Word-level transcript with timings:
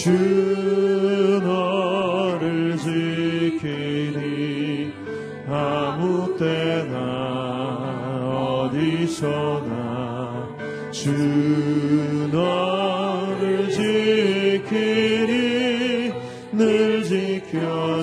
주 0.00 0.08
너를 1.44 2.74
지키니 2.78 3.68
아무 5.46 6.34
때나 6.38 6.96
어디서나 8.64 9.76
주 10.90 11.12
너를 12.32 13.68
지키니 13.70 15.32
늘 16.52 17.04
지켜주시니 17.04 18.00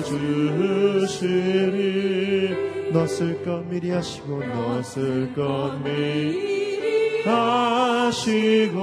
넣었을 2.92 3.42
것 3.44 3.68
미리 3.68 3.90
하시고 3.90 4.44
넣었을 4.44 5.34
것 5.34 5.82
미리 5.82 7.24
하시고 7.24 8.77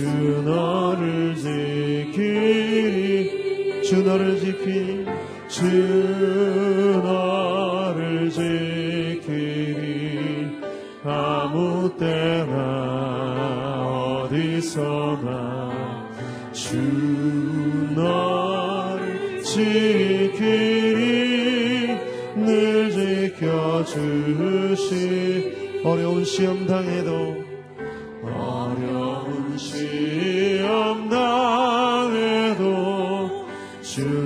true. 0.00 0.39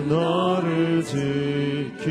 너를 0.09 1.03
지키리. 1.05 2.05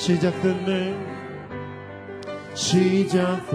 시작됐네. 0.00 0.96
시작됐네. 2.54 3.50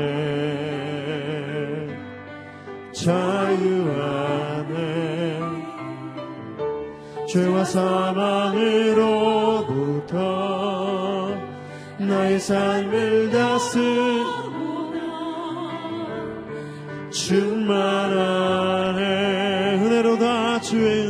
자유하네. 2.93 4.75
죄와 7.27 7.65
사망으로부터 7.65 8.45
나의 11.97 12.39
삶을 12.39 13.31
다스리라 13.31 14.45
충만하네 17.09 19.01
은혜로다 19.81 20.59
주의 20.59 21.04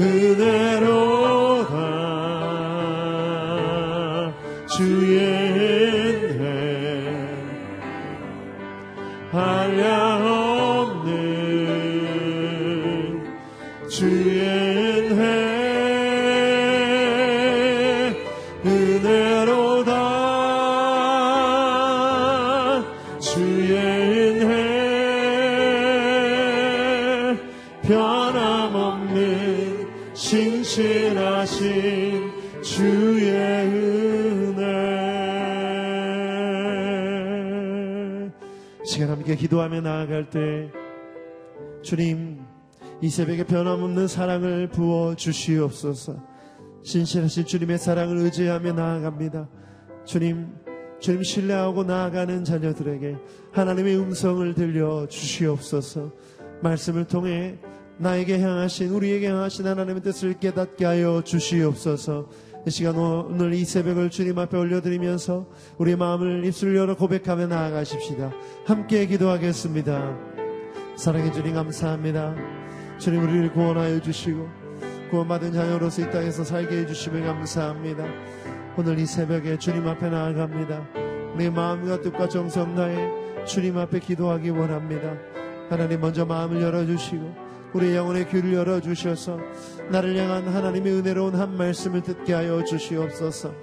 poderoso. 0.00 1.19
기도하며 39.50 39.80
나아갈 39.80 40.30
때 40.30 40.70
주님 41.82 42.40
이 43.02 43.08
새벽에 43.08 43.44
변함없는 43.44 44.06
사랑을 44.06 44.68
부어 44.68 45.16
주시옵소서. 45.16 46.22
신실하신 46.84 47.46
주님의 47.46 47.78
사랑을 47.78 48.18
의지하며 48.18 48.72
나아갑니다. 48.72 49.48
주님 50.04 50.54
주님 51.00 51.24
신뢰하고 51.24 51.82
나아가는 51.82 52.44
자녀들에게 52.44 53.16
하나님의 53.50 53.98
음성을 53.98 54.54
들려 54.54 55.08
주시옵소서. 55.08 56.12
말씀을 56.62 57.06
통해 57.06 57.58
나에게 57.98 58.40
향하신 58.40 58.90
우리에게 58.90 59.28
향하신 59.28 59.66
하나님의 59.66 60.02
뜻을 60.02 60.38
깨닫게 60.38 60.84
하여 60.84 61.22
주시옵소서 61.22 62.28
이 62.66 62.70
시간 62.70 62.94
오늘 62.96 63.54
이 63.54 63.64
새벽을 63.64 64.10
주님 64.10 64.38
앞에 64.38 64.56
올려드리면서 64.56 65.46
우리의 65.78 65.96
마음을 65.96 66.44
입술 66.44 66.76
열어 66.76 66.94
고백하며 66.94 67.46
나아가십시다. 67.46 68.32
함께 68.66 69.06
기도하겠습니다. 69.06 70.18
사랑해 70.94 71.32
주님 71.32 71.54
감사합니다. 71.54 72.34
주님 72.98 73.22
우리를 73.22 73.52
구원하여 73.54 74.00
주시고 74.00 74.46
구원받은 75.10 75.52
자녀로서 75.52 76.02
이 76.02 76.10
땅에서 76.10 76.44
살게 76.44 76.80
해주시며 76.80 77.24
감사합니다. 77.24 78.04
오늘 78.76 78.98
이 78.98 79.06
새벽에 79.06 79.58
주님 79.58 79.88
앞에 79.88 80.10
나아갑니다. 80.10 80.86
내 81.38 81.48
마음과 81.48 82.02
뜻과 82.02 82.28
정성 82.28 82.74
다해 82.74 83.46
주님 83.46 83.78
앞에 83.78 84.00
기도하기 84.00 84.50
원합니다. 84.50 85.14
하나님 85.70 86.00
먼저 86.00 86.26
마음을 86.26 86.60
열어주시고 86.60 87.39
우리 87.72 87.94
영혼의 87.94 88.28
귀를 88.28 88.52
열어 88.54 88.80
주셔서 88.80 89.38
나를 89.90 90.16
향한 90.16 90.48
하나님의 90.48 90.92
은혜로운 90.94 91.36
한 91.36 91.56
말씀을 91.56 92.02
듣게 92.02 92.32
하여 92.32 92.64
주시옵소서. 92.64 93.54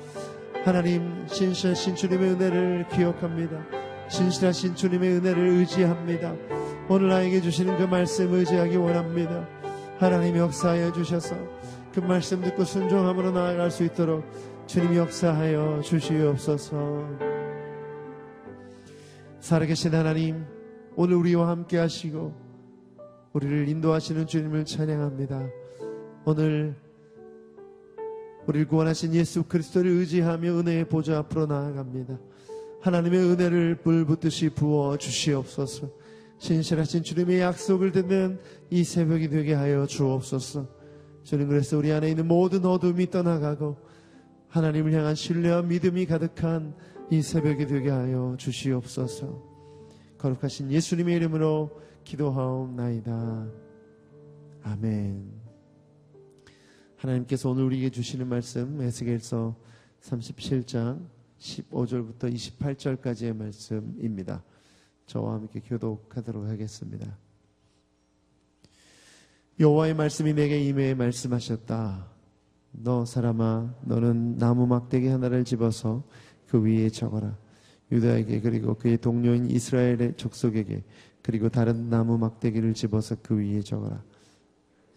하나님 0.63 1.27
신실하신 1.27 1.95
주님의 1.95 2.31
은혜를 2.31 2.87
기억합니다. 2.89 3.65
신실하신 4.09 4.75
주님의 4.75 5.17
은혜를 5.17 5.47
의지합니다. 5.49 6.33
오늘 6.87 7.09
나에게 7.09 7.41
주시는 7.41 7.77
그 7.77 7.83
말씀 7.83 8.33
의지하기 8.33 8.77
원합니다. 8.77 9.45
하나님 9.97 10.37
역사하여 10.37 10.93
주셔서 10.93 11.35
그 11.93 11.99
말씀 11.99 12.41
듣고 12.41 12.63
순종함으로 12.63 13.31
나아갈 13.31 13.69
수 13.69 13.83
있도록 13.83 14.23
주님 14.67 14.95
역사하여 14.95 15.81
주시옵소서. 15.83 17.09
살아계신 19.41 19.93
하나님 19.93 20.45
오늘 20.95 21.15
우리와 21.15 21.49
함께 21.49 21.77
하시고 21.77 22.46
우리를 23.37 23.69
인도하시는 23.69 24.25
주님을 24.25 24.65
찬양합니다. 24.65 25.47
오늘 26.25 26.75
우리를 28.47 28.67
구원하신 28.67 29.13
예수 29.13 29.43
그리스도를 29.43 29.91
의지하며 29.91 30.57
은혜의 30.59 30.89
보좌 30.89 31.19
앞으로 31.19 31.45
나아갑니다. 31.45 32.17
하나님의 32.81 33.19
은혜를 33.19 33.75
불붙듯이 33.83 34.49
부어 34.49 34.97
주시옵소서. 34.97 35.87
신실하신 36.39 37.03
주님의 37.03 37.41
약속을 37.41 37.91
듣는 37.91 38.39
이 38.71 38.83
새벽이 38.83 39.29
되게 39.29 39.53
하여 39.53 39.85
주옵소서. 39.85 40.67
주님 41.21 41.47
그래서 41.47 41.77
우리 41.77 41.91
안에 41.91 42.09
있는 42.09 42.27
모든 42.27 42.65
어둠이 42.65 43.11
떠나가고 43.11 43.77
하나님을 44.47 44.93
향한 44.93 45.13
신뢰와 45.13 45.61
믿음이 45.61 46.07
가득한 46.07 46.73
이 47.11 47.21
새벽이 47.21 47.67
되게 47.67 47.91
하여 47.91 48.35
주시옵소서. 48.39 49.43
거룩하신 50.17 50.71
예수님의 50.71 51.15
이름으로 51.17 51.85
기도하옵나이다. 52.07 53.47
아멘. 54.63 55.29
하나님께서 56.95 57.49
오늘 57.49 57.63
우리에게 57.65 57.89
주시는 57.89 58.27
말씀 58.27 58.81
에스겔서 58.81 59.57
37장 60.01 61.05
15절부터 61.37 62.33
28절까지의 62.33 63.35
말씀입니다. 63.35 64.41
저와 65.05 65.33
함께 65.33 65.59
교독하도록 65.59 66.47
하겠습니다. 66.47 67.17
여호와의 69.59 69.93
말씀이 69.93 70.33
내게 70.33 70.63
임해 70.63 70.93
말씀하셨다. 70.93 72.07
너 72.71 73.05
사람아 73.05 73.75
너는 73.83 74.37
나무 74.37 74.65
막대기 74.65 75.07
하나를 75.07 75.43
집어서 75.43 76.03
그 76.47 76.63
위에 76.63 76.89
적어라. 76.89 77.37
유다에게 77.91 78.41
그리고 78.41 78.75
그의 78.75 78.97
동료인 78.97 79.49
이스라엘의 79.49 80.15
족속에게 80.15 80.83
그리고 81.27 81.49
다른 81.49 81.89
나무 81.89 82.17
막대기를 82.17 82.73
집어서 82.73 83.17
그 83.21 83.37
위에 83.37 83.59
적어라. 83.59 84.01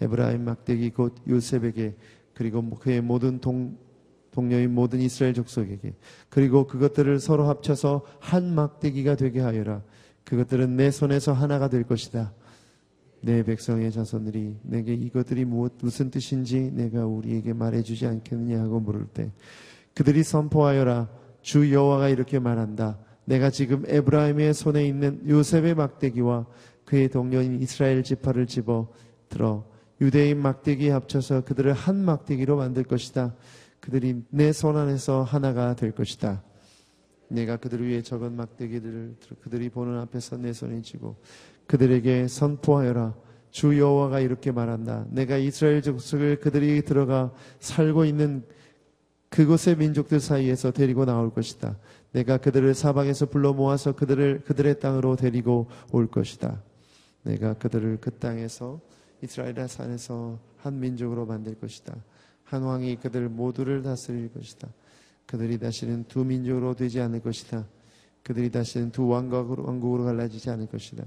에브라임 0.01 0.45
막대기 0.45 0.91
곧 0.91 1.17
요셉에게 1.29 1.97
그리고 2.35 2.71
그의 2.71 3.01
모든 3.01 3.41
동, 3.41 3.77
동료인 4.31 4.73
모든 4.73 5.01
이스라엘 5.01 5.35
족속에게 5.35 5.93
그리고 6.29 6.69
그것들을 6.69 7.19
서로 7.19 7.49
합쳐서 7.49 8.07
한 8.21 8.55
막대기가 8.55 9.17
되게 9.17 9.41
하여라. 9.41 9.83
그것들은 10.23 10.77
내 10.77 10.93
손에서 10.93 11.33
하나가 11.33 11.69
될 11.69 11.83
것이다. 11.83 12.33
내 13.23 13.43
백성의 13.43 13.91
자손들이 13.91 14.57
내게 14.63 14.95
이것들이 14.95 15.45
무엇 15.45 15.73
무슨 15.83 16.13
뜻인지 16.13 16.71
내가 16.71 17.07
우리에게 17.07 17.55
말해주지 17.55 18.07
않겠느냐 18.07 18.61
하고 18.61 18.79
물을 18.79 19.05
때 19.07 19.33
그들이 19.97 20.23
선포하여라 20.23 21.09
주 21.43 21.73
여호와가 21.73 22.09
이렇게 22.09 22.39
말한다. 22.39 22.99
내가 23.31 23.49
지금 23.49 23.85
에브라임의 23.87 24.53
손에 24.55 24.85
있는 24.85 25.23
요셉의 25.29 25.77
막대기와 25.77 26.47
그의 26.85 27.09
동료인 27.09 27.63
이스라엘 27.63 28.03
지파를 28.03 28.49
집어 28.49 28.89
들어 29.29 29.65
유대인 30.01 30.43
막대기에 30.43 30.91
합쳐서 30.91 31.45
그들을 31.45 31.73
한 31.73 32.05
막대기로 32.05 32.57
만들 32.57 32.83
것이다. 32.83 33.37
그들이 33.79 34.25
내 34.31 34.51
손 34.51 34.77
안에서 34.77 35.23
하나가 35.23 35.77
될 35.77 35.93
것이다. 35.93 36.43
내가 37.29 37.57
그들 37.57 37.89
위에 37.89 38.03
적은 38.03 38.35
막대기들을 38.35 39.15
그들이 39.43 39.69
보는 39.69 40.01
앞에서 40.01 40.37
내 40.37 40.53
손에 40.53 40.83
쥐고 40.83 41.15
그들에게 41.69 42.27
선포하여라. 42.27 43.15
주 43.53 43.79
여호와가 43.79 44.19
이렇게 44.19 44.51
말한다. 44.51 45.07
내가 45.09 45.37
이스라엘 45.37 45.83
족속을 45.83 46.41
그들이 46.41 46.83
들어가 46.83 47.33
살고 47.61 48.07
있는 48.07 48.43
그곳의 49.29 49.77
민족들 49.77 50.19
사이에서 50.19 50.73
데리고 50.73 51.05
나올 51.05 51.33
것이다. 51.33 51.77
내가 52.13 52.39
그들을 52.39 52.75
사방에서 52.75 53.27
불러 53.27 53.53
모아서 53.53 53.93
그들을 53.93 54.43
그들의 54.45 54.81
땅으로 54.81 55.17
데리고 55.17 55.69
올 55.93 56.07
것이다. 56.07 56.63
내가 57.23 57.55
그들을 57.55 57.99
그 58.01 58.11
땅에서 58.11 58.81
이스라엘 59.23 59.69
산에서 59.69 60.39
한 60.59 60.81
민족으로 60.81 61.27
만들 61.27 61.55
것이다. 61.55 61.95
한 62.45 62.63
왕이 62.63 62.97
그들 62.97 63.29
모두를 63.29 63.83
다스릴 63.83 64.33
것이다. 64.33 64.69
그들이 65.27 65.59
다시는 65.59 66.05
두 66.09 66.25
민족으로 66.25 66.75
되지 66.75 67.01
않을 67.01 67.21
것이다. 67.21 67.65
그들이 68.25 68.51
다시는 68.51 68.91
두 68.91 69.07
왕국으로, 69.07 69.65
왕국으로 69.65 70.05
갈라지지 70.05 70.51
않을 70.51 70.67
것이다. 70.67 71.05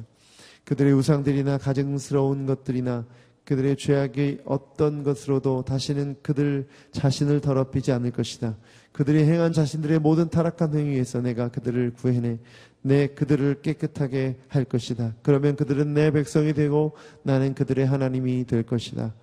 그들의 0.64 0.94
우상들이나 0.94 1.58
가증스러운 1.58 2.46
것들이나 2.46 3.06
그들의 3.46 3.76
죄악이 3.76 4.40
어떤 4.46 5.04
것으로도 5.04 5.64
다시는 5.64 6.16
그들 6.22 6.68
자신을 6.92 7.42
더럽히지 7.42 7.92
않을 7.92 8.12
것이다. 8.12 8.56
그들이 8.94 9.24
행한 9.24 9.52
자신들의 9.54 10.00
모든 10.00 10.30
타락한 10.30 10.74
행위에서 10.76 11.22
내가 11.22 11.50
그들을 11.50 11.94
구해내 11.94 12.38
내 12.82 13.08
그들을 13.08 13.62
깨끗하게 13.62 14.38
할 14.48 14.64
것이다. 14.66 15.16
그러면 15.24 15.56
그들은 15.56 15.94
내 15.94 16.12
백성이 16.12 16.54
되고 16.54 16.94
나는 17.24 17.54
그들의 17.54 17.86
하나님이 17.86 18.46
될 18.46 18.64
것이다. 18.64 19.14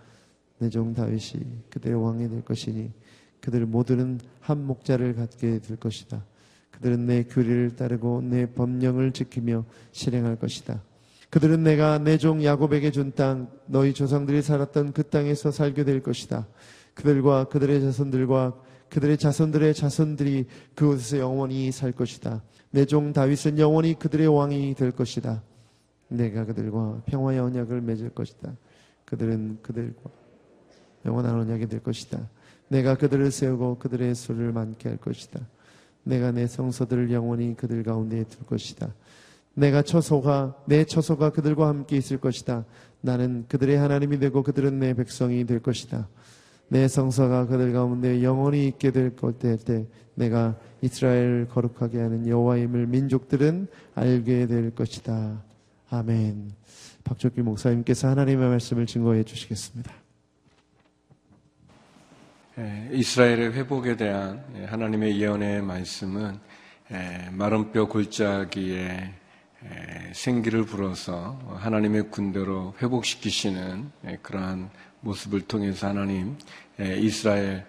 내 0.59 0.69
종 0.69 0.93
다윗이 0.93 1.43
그들의 1.71 2.03
왕이 2.03 2.29
될 2.29 2.45
것이니 2.45 2.91
그들 3.41 3.65
모두는 3.65 4.21
한 4.41 4.67
목자를 4.67 5.15
갖게 5.15 5.59
될 5.61 5.77
것이다. 5.79 6.23
그들은 6.73 7.07
내 7.07 7.23
규례를 7.23 7.77
따르고 7.77 8.23
내 8.23 8.47
법령을 8.47 9.13
지키며 9.13 9.65
실행할 9.93 10.37
것이다. 10.37 10.83
그들은 11.31 11.63
내가 11.63 11.99
내 11.99 12.17
종 12.19 12.45
야곱에게 12.45 12.91
준 12.91 13.13
땅, 13.15 13.49
너희 13.67 13.95
조상들이 13.95 14.43
살았던 14.43 14.93
그 14.93 15.05
땅에서 15.05 15.51
살게 15.53 15.85
될 15.85 16.03
것이다. 16.03 16.47
그들과 16.95 17.45
그들의 17.45 17.81
자손들과 17.83 18.55
그들의 18.89 19.17
자손들의 19.19 19.75
자손들이 19.75 20.47
그곳에서 20.75 21.19
영원히 21.19 21.71
살 21.71 21.93
것이다. 21.93 22.43
내 22.73 22.85
종 22.85 23.13
다윗은 23.13 23.59
영원히 23.59 23.95
그들의 23.95 24.27
왕이 24.27 24.75
될 24.75 24.91
것이다. 24.91 25.43
내가 26.09 26.45
그들과 26.45 27.03
평화의 27.07 27.39
언약을 27.39 27.81
맺을 27.81 28.11
것이다. 28.11 28.53
그들은 29.05 29.59
그들과 29.63 30.11
영원한 31.07 31.39
언약이 31.39 31.67
될 31.69 31.81
것이다. 31.81 32.29
내가 32.69 32.97
그들을 32.97 33.31
세우고 33.31 33.79
그들의 33.79 34.15
수를 34.17 34.53
많게 34.53 34.89
할 34.89 34.99
것이다. 34.99 35.41
내가 36.03 36.33
내 36.33 36.47
성서들을 36.49 37.13
영원히 37.13 37.55
그들 37.57 37.83
가운데에 37.85 38.25
둘 38.25 38.45
것이다. 38.47 38.93
내가 39.55 39.83
처소가 39.83 40.57
내 40.67 40.85
처소가 40.85 41.31
그들과 41.31 41.69
함께 41.69 41.97
있을 41.97 42.19
것이다. 42.19 42.65
나는 43.01 43.45
그들의 43.49 43.77
하나님이 43.77 44.19
되고 44.19 44.43
그들은 44.43 44.79
내 44.79 44.95
백성이 44.95 45.45
될 45.45 45.61
것이다. 45.61 46.09
내 46.69 46.87
성서가 46.87 47.47
그들 47.47 47.73
가운데 47.73 48.23
영원히 48.23 48.69
있게 48.69 48.93
될때 48.93 49.87
내가 50.15 50.57
이스라엘을 50.83 51.49
거룩하게 51.49 51.99
하는 51.99 52.29
여호와임을 52.29 52.87
민족들은 52.87 53.67
알게 53.95 54.47
될 54.47 54.71
것이다. 54.75 55.43
아멘. 55.91 56.53
박종기 57.03 57.43
목사님께서 57.43 58.09
하나님의 58.09 58.49
말씀을 58.51 58.87
증거해 58.87 59.25
주시겠습니다. 59.25 59.93
예, 62.59 62.91
이스라엘의 62.93 63.53
회복에 63.53 63.97
대한 63.97 64.45
예, 64.57 64.65
하나님의 64.65 65.21
예언의 65.21 65.63
말씀은 65.63 66.39
예, 66.93 67.31
마른 67.33 67.73
뼈 67.73 67.89
골짜기에 67.89 69.20
생기를 70.13 70.65
불어서 70.65 71.39
하나님의 71.59 72.11
군대로 72.11 72.75
회복시키시는 72.81 73.91
그러한 74.23 74.71
모습을 75.01 75.43
통해서 75.43 75.89
하나님 75.89 76.37
이스라엘 76.79 77.67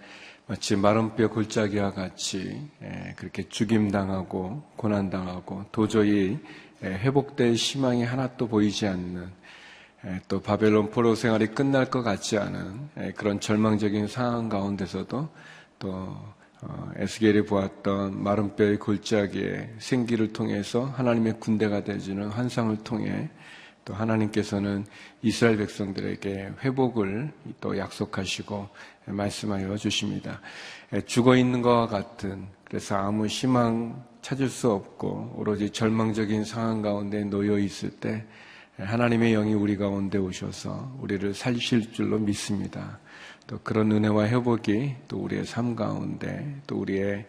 마치 0.48 0.76
마른 0.76 1.16
뼈 1.16 1.30
골짜기와 1.30 1.92
같이 1.94 2.70
그렇게 3.16 3.48
죽임당하고 3.48 4.64
고난당하고 4.76 5.66
도저히 5.72 6.40
회복될 6.82 7.54
희망이 7.54 8.04
하나도 8.04 8.48
보이지 8.48 8.88
않는 8.88 9.30
또 10.28 10.42
바벨론 10.42 10.90
포로 10.90 11.16
생활이 11.16 11.48
끝날 11.48 11.90
것 11.90 12.02
같지 12.04 12.38
않은 12.38 13.14
그런 13.16 13.40
절망적인 13.40 14.08
상황 14.08 14.50
가운데서도 14.50 15.30
또 15.82 15.90
어, 15.90 16.41
에스겔이 16.96 17.46
보았던 17.46 18.22
마른 18.22 18.56
뼈의 18.56 18.78
골짜기에 18.78 19.76
생기를 19.80 20.32
통해서 20.32 20.86
하나님의 20.86 21.40
군대가 21.40 21.84
되지는 21.84 22.28
환상을 22.28 22.78
통해 22.84 23.30
또 23.84 23.96
하나님께서는 23.96 24.86
이스라엘 25.24 25.58
백성들에게 25.58 26.54
회복을 26.64 27.32
또 27.60 27.78
약속하시고 27.78 28.70
말씀하여 29.06 29.76
주십니다. 29.78 30.40
죽어 31.08 31.36
있는 31.36 31.62
것과 31.64 31.88
같은 31.88 32.48
그래서 32.64 32.96
아무 32.96 33.26
희망 33.26 34.06
찾을 34.22 34.50
수 34.50 34.72
없고 34.72 35.34
오로지 35.36 35.72
절망적인 35.72 36.46
상황 36.46 36.82
가운데 36.84 37.24
놓여 37.24 37.58
있을 37.58 37.90
때 37.90 38.24
하나님의 38.86 39.34
영이 39.34 39.54
우리 39.54 39.78
가운데 39.78 40.18
오셔서 40.18 40.98
우리를 41.00 41.34
살실 41.34 41.92
줄로 41.92 42.18
믿습니다. 42.20 43.00
또 43.48 43.60
그런 43.64 43.92
은혜와 43.92 44.28
회복이 44.28 44.96
또 45.08 45.18
우리의 45.18 45.46
삶 45.46 45.76
가운데 45.76 46.56
또 46.68 46.78
우리의 46.78 47.26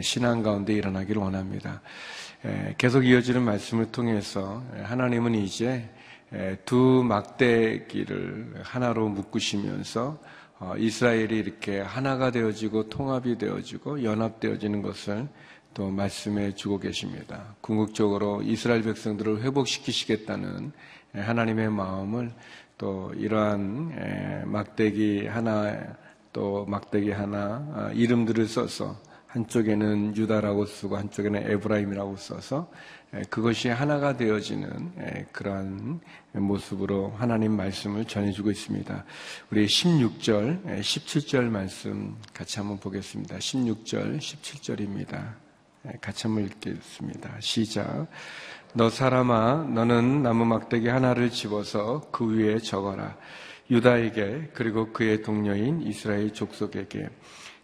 신앙 0.00 0.42
가운데 0.42 0.72
일어나기를 0.74 1.20
원합니다. 1.20 1.80
계속 2.78 3.04
이어지는 3.04 3.42
말씀을 3.42 3.92
통해서 3.92 4.62
하나님은 4.82 5.34
이제 5.34 5.88
두 6.64 7.04
막대기를 7.06 8.60
하나로 8.62 9.08
묶으시면서 9.08 10.18
어, 10.64 10.74
이스라엘이 10.78 11.36
이렇게 11.36 11.80
하나가 11.80 12.30
되어지고 12.30 12.88
통합이 12.88 13.36
되어지고 13.36 14.04
연합되어지는 14.04 14.80
것을 14.80 15.26
또 15.74 15.90
말씀해 15.90 16.54
주고 16.54 16.78
계십니다. 16.78 17.54
궁극적으로 17.60 18.42
이스라엘 18.42 18.82
백성들을 18.82 19.42
회복시키시겠다는 19.42 20.72
하나님의 21.14 21.70
마음을 21.70 22.32
또 22.78 23.12
이러한 23.16 24.44
막대기 24.46 25.26
하나 25.26 25.96
또 26.32 26.64
막대기 26.66 27.10
하나 27.10 27.66
아, 27.74 27.90
이름들을 27.92 28.46
써서 28.46 28.98
한쪽에는 29.26 30.16
유다라고 30.16 30.66
쓰고 30.66 30.96
한쪽에는 30.96 31.50
에브라임이라고 31.50 32.16
써서 32.16 32.70
그것이 33.30 33.68
하나가 33.68 34.16
되어지는 34.16 35.28
그러한 35.32 36.00
모습으로 36.32 37.14
하나님 37.16 37.56
말씀을 37.56 38.04
전해주고 38.04 38.50
있습니다. 38.50 39.04
우리 39.50 39.66
16절, 39.66 40.80
17절 40.80 41.44
말씀 41.44 42.16
같이 42.34 42.58
한번 42.58 42.78
보겠습니다. 42.78 43.36
16절, 43.36 44.18
17절입니다. 44.18 45.51
같이 46.00 46.26
한번 46.26 46.44
읽겠습니다. 46.44 47.36
시작. 47.40 48.06
너 48.74 48.88
사람아, 48.88 49.66
너는 49.74 50.22
나무 50.22 50.44
막대기 50.44 50.88
하나를 50.88 51.30
집어서 51.30 52.02
그 52.12 52.36
위에 52.36 52.58
적어라. 52.58 53.16
유다에게 53.70 54.50
그리고 54.54 54.92
그의 54.92 55.22
동료인 55.22 55.82
이스라엘 55.82 56.32
족속에게 56.32 57.08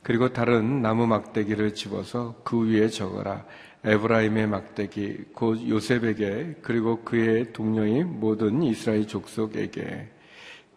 그리고 0.02 0.32
다른 0.32 0.80
나무 0.80 1.06
막대기를 1.06 1.74
집어서 1.74 2.40
그 2.44 2.66
위에 2.68 2.88
적어라. 2.88 3.44
에브라임의 3.84 4.46
막대기 4.48 5.26
곧 5.34 5.68
요셉에게 5.68 6.56
그리고 6.62 7.04
그의 7.04 7.52
동료인 7.52 8.18
모든 8.18 8.62
이스라엘 8.62 9.06
족속에게 9.06 10.10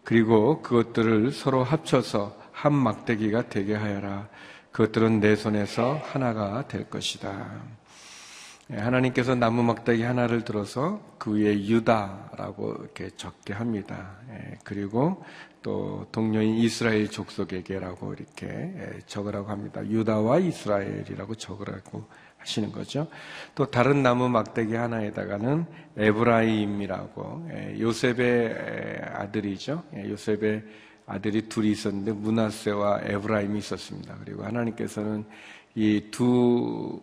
그리고 0.04 0.62
그것들을 0.62 1.32
서로 1.32 1.64
합쳐서 1.64 2.38
한 2.52 2.74
막대기가 2.74 3.50
되게 3.50 3.74
하여라. 3.74 4.30
그것들은 4.72 5.20
내 5.20 5.36
손에서 5.36 6.00
하나가 6.04 6.68
될 6.68 6.90
것이다. 6.90 7.62
예, 8.72 8.78
하나님께서 8.78 9.36
나무 9.36 9.64
막대기 9.64 10.02
하나를 10.02 10.44
들어서 10.44 11.02
그 11.18 11.36
위에 11.36 11.66
유다라고 11.68 12.76
이렇게 12.80 13.10
적게 13.18 13.54
합니다. 13.54 14.18
예, 14.30 14.58
그리고 14.64 15.24
또 15.62 16.08
동료인 16.12 16.56
이스라엘 16.56 17.10
족속에게라고 17.10 18.14
이렇게 18.14 18.48
예, 18.48 19.00
적으라고 19.08 19.50
합니다. 19.50 19.86
유다와 19.86 20.40
이스라엘이라고 20.40 21.36
적으라고 21.36 22.06
하시는 22.38 22.72
거죠. 22.72 23.08
또 23.54 23.66
다른 23.66 24.02
나무 24.02 24.30
막대기 24.30 24.74
하나에다가는 24.74 25.66
에브라임이라고 25.98 27.50
요셉의 27.80 29.02
아들이죠. 29.16 29.84
요셉의 29.96 30.64
아들이 31.06 31.50
둘이 31.50 31.72
있었는데 31.72 32.14
문하세와 32.14 33.02
에브라임이 33.04 33.60
있었습니다. 33.60 34.18
그리고 34.24 34.44
하나님께서는 34.44 35.26
이 35.76 36.02
두 36.12 37.00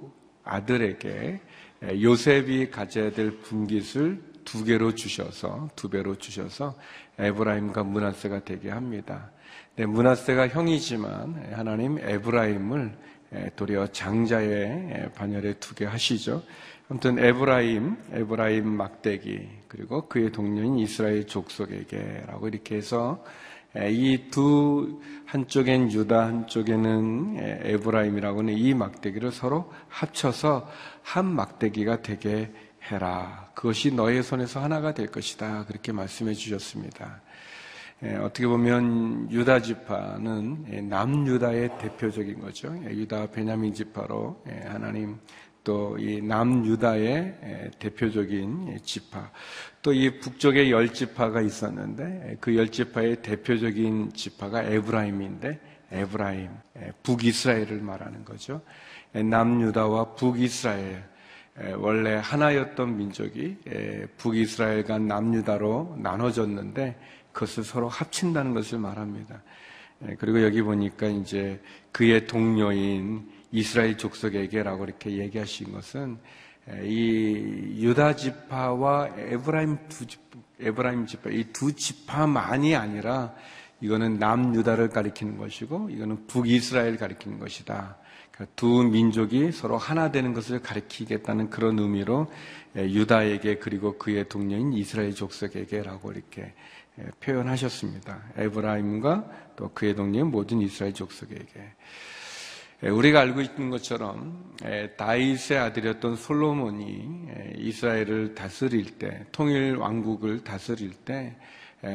아들에게 0.48 1.40
요셉이 2.02 2.70
가져야 2.70 3.12
될 3.12 3.38
분깃을 3.38 4.20
두 4.44 4.64
개로 4.64 4.94
주셔서 4.94 5.68
두 5.76 5.90
배로 5.90 6.16
주셔서 6.16 6.74
에브라임과 7.18 7.84
므낫세가 7.84 8.44
되게 8.44 8.70
합니다. 8.70 9.30
네, 9.76 9.86
므낫세가 9.86 10.48
형이지만 10.48 11.52
하나님 11.52 11.98
에브라임을 11.98 12.92
도리어 13.56 13.88
장자의 13.88 15.10
반열에 15.14 15.54
두게 15.54 15.84
하시죠. 15.84 16.42
아무튼 16.88 17.18
에브라임, 17.18 17.96
에브라임 18.12 18.66
막대기 18.66 19.46
그리고 19.68 20.08
그의 20.08 20.32
동료인 20.32 20.78
이스라엘 20.78 21.26
족속에게라고 21.26 22.48
이렇게 22.48 22.76
해서 22.76 23.22
이 23.76 24.30
두 24.30 25.00
한쪽엔 25.26 25.92
유다 25.92 26.26
한쪽에는 26.26 27.36
에브라임이라고 27.64 28.38
하는 28.40 28.54
이 28.54 28.72
막대기를 28.72 29.30
서로 29.30 29.70
합쳐서 29.88 30.68
한 31.02 31.26
막대기가 31.26 32.00
되게 32.00 32.50
해라. 32.90 33.50
그것이 33.54 33.92
너의 33.92 34.22
손에서 34.22 34.60
하나가 34.60 34.94
될 34.94 35.08
것이다. 35.08 35.66
그렇게 35.66 35.92
말씀해 35.92 36.32
주셨습니다. 36.32 37.20
어떻게 38.22 38.46
보면 38.46 39.30
유다 39.30 39.60
지파는 39.60 40.88
남유다의 40.88 41.78
대표적인 41.78 42.40
거죠. 42.40 42.74
유다 42.84 43.32
베냐민 43.32 43.74
지파로 43.74 44.42
하나님 44.64 45.18
또 45.68 45.98
이 45.98 46.22
남유다의 46.22 47.72
대표적인 47.78 48.80
지파 48.82 49.30
또 49.82 49.92
이 49.92 50.18
북쪽에 50.18 50.70
열 50.70 50.94
지파가 50.94 51.42
있었는데 51.42 52.38
그 52.40 52.56
열 52.56 52.70
지파의 52.70 53.20
대표적인 53.20 54.12
지파가 54.14 54.62
에브라임인데 54.62 55.60
에브라임 55.92 56.48
북이스라엘을 57.02 57.82
말하는 57.82 58.24
거죠. 58.24 58.62
남유다와 59.12 60.14
북이스라엘 60.14 61.04
원래 61.76 62.14
하나였던 62.14 62.96
민족이 62.96 63.58
북이스라엘과 64.16 64.98
남유다로 65.00 65.96
나눠졌는데 65.98 66.98
그것을 67.32 67.64
서로 67.64 67.88
합친다는 67.88 68.54
것을 68.54 68.78
말합니다. 68.78 69.42
그리고 70.18 70.42
여기 70.42 70.62
보니까 70.62 71.08
이제 71.08 71.60
그의 71.92 72.26
동료인 72.26 73.37
이스라엘 73.52 73.96
족속에게라고 73.96 74.84
이렇게 74.84 75.18
얘기하신 75.18 75.72
것은 75.72 76.18
이 76.82 77.82
유다 77.82 78.16
지파와 78.16 79.10
에브라임 79.16 79.78
두 79.88 80.04
에브라임 80.60 81.06
지파 81.06 81.30
이 81.30 81.44
두 81.52 81.72
지파만이 81.72 82.76
아니라 82.76 83.34
이거는 83.80 84.18
남 84.18 84.54
유다를 84.54 84.88
가리키는 84.90 85.38
것이고 85.38 85.88
이거는 85.90 86.26
북 86.26 86.48
이스라엘 86.48 86.96
가리키는 86.96 87.38
것이다. 87.38 87.96
그러니까 88.32 88.54
두 88.56 88.84
민족이 88.84 89.52
서로 89.52 89.78
하나 89.78 90.10
되는 90.10 90.34
것을 90.34 90.60
가리키겠다는 90.60 91.48
그런 91.48 91.78
의미로 91.78 92.30
유다에게 92.76 93.58
그리고 93.58 93.96
그의 93.96 94.28
동료인 94.28 94.72
이스라엘 94.72 95.14
족속에게라고 95.14 96.12
이렇게 96.12 96.52
표현하셨습니다. 97.20 98.20
에브라임과 98.36 99.54
또 99.56 99.70
그의 99.72 99.94
동료인 99.94 100.26
모든 100.26 100.60
이스라엘 100.60 100.92
족속에게. 100.92 101.74
예, 102.84 102.90
우리가 102.90 103.20
알고 103.20 103.40
있는 103.40 103.70
것처럼 103.70 104.54
예, 104.64 104.90
다윗의 104.96 105.58
아들이었던 105.58 106.14
솔로몬이 106.14 107.26
예, 107.28 107.52
이스라엘을 107.56 108.36
다스릴 108.36 108.98
때, 108.98 109.26
통일 109.32 109.74
왕국을 109.76 110.44
다스릴 110.44 110.92
때 110.92 111.36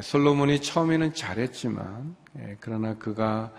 솔로몬이 0.02 0.62
처음에는 0.62 1.14
잘했지만 1.14 2.16
그러나 2.62 2.96
그가 2.96 3.52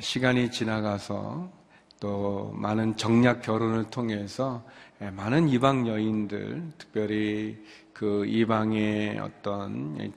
시간이 0.00 0.50
지나가서 0.50 1.50
또 1.98 2.52
많은 2.54 2.96
정략 2.98 3.40
결혼을 3.40 3.84
통해서 3.84 4.62
많은 4.98 5.48
이방 5.48 5.88
여인들, 5.88 6.72
특별히 6.76 7.56
그 7.94 8.26
이방의 8.26 9.18
어떤 9.18 10.12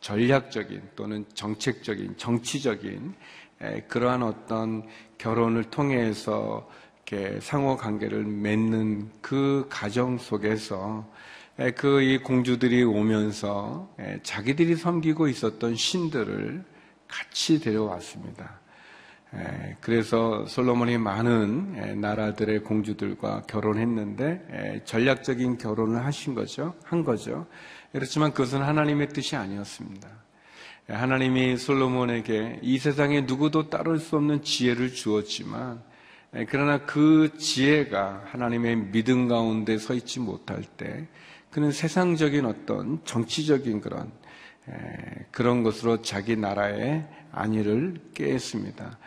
전략적인 0.00 0.82
또는 0.96 1.24
정책적인, 1.34 2.16
정치적인 2.16 3.14
그러한 3.88 4.22
어떤 4.22 4.84
결혼을 5.18 5.64
통해서 5.64 6.68
이렇게 7.06 7.40
상호 7.40 7.76
관계를 7.76 8.24
맺는 8.24 9.10
그 9.22 9.66
가정 9.70 10.18
속에서 10.18 11.06
그 11.76 12.02
이 12.02 12.18
공주들이 12.18 12.84
오면서 12.84 13.88
자기들이 14.22 14.76
섬기고 14.76 15.28
있었던 15.28 15.74
신들을 15.74 16.62
같이 17.08 17.60
데려왔습니다. 17.60 18.60
그래서 19.80 20.44
솔로몬이 20.46 20.98
많은 20.98 22.00
나라들의 22.00 22.62
공주들과 22.62 23.42
결혼했는데 23.42 24.82
전략적인 24.84 25.56
결혼을 25.56 26.04
하신 26.04 26.34
거죠. 26.34 26.74
한 26.84 27.04
거죠. 27.04 27.46
그렇지만 27.90 28.32
그것은 28.32 28.62
하나님의 28.62 29.08
뜻이 29.08 29.34
아니었습니다. 29.36 30.25
하나님이 30.88 31.56
솔로몬에게 31.56 32.60
이 32.62 32.78
세상에 32.78 33.22
누구도 33.22 33.68
따를 33.70 33.98
수 33.98 34.16
없는 34.16 34.42
지혜를 34.42 34.94
주었지만 34.94 35.82
그러나 36.48 36.84
그 36.84 37.36
지혜가 37.38 38.24
하나님의 38.26 38.92
믿음 38.92 39.26
가운데 39.26 39.78
서 39.78 39.94
있지 39.94 40.20
못할 40.20 40.62
때 40.62 41.08
그는 41.50 41.72
세상적인 41.72 42.44
어떤 42.44 43.04
정치적인 43.04 43.80
그런 43.80 44.12
그런 45.32 45.62
것으로 45.62 46.02
자기 46.02 46.36
나라의 46.36 47.06
안위를 47.32 48.00
깨했습니다. 48.14 48.98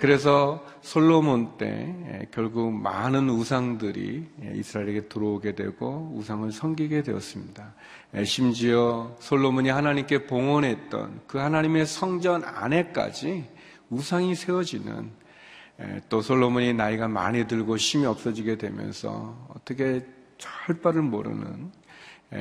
그래서 0.00 0.64
솔로몬 0.80 1.58
때 1.58 2.26
결국 2.32 2.72
많은 2.72 3.28
우상들이 3.28 4.26
이스라엘에게 4.54 5.08
들어오게 5.08 5.54
되고 5.54 6.10
우상을 6.14 6.50
섬기게 6.52 7.02
되었습니다. 7.02 7.74
심지어 8.24 9.14
솔로몬이 9.20 9.68
하나님께 9.68 10.26
봉헌했던 10.26 11.22
그 11.26 11.38
하나님의 11.38 11.84
성전 11.84 12.44
안에까지 12.44 13.44
우상이 13.90 14.34
세워지는 14.34 15.10
또 16.08 16.22
솔로몬이 16.22 16.72
나이가 16.72 17.06
많이 17.06 17.46
들고 17.46 17.76
힘이 17.76 18.06
없어지게 18.06 18.56
되면서 18.56 19.36
어떻게 19.54 20.06
할 20.42 20.80
바를 20.80 21.02
모르는 21.02 21.72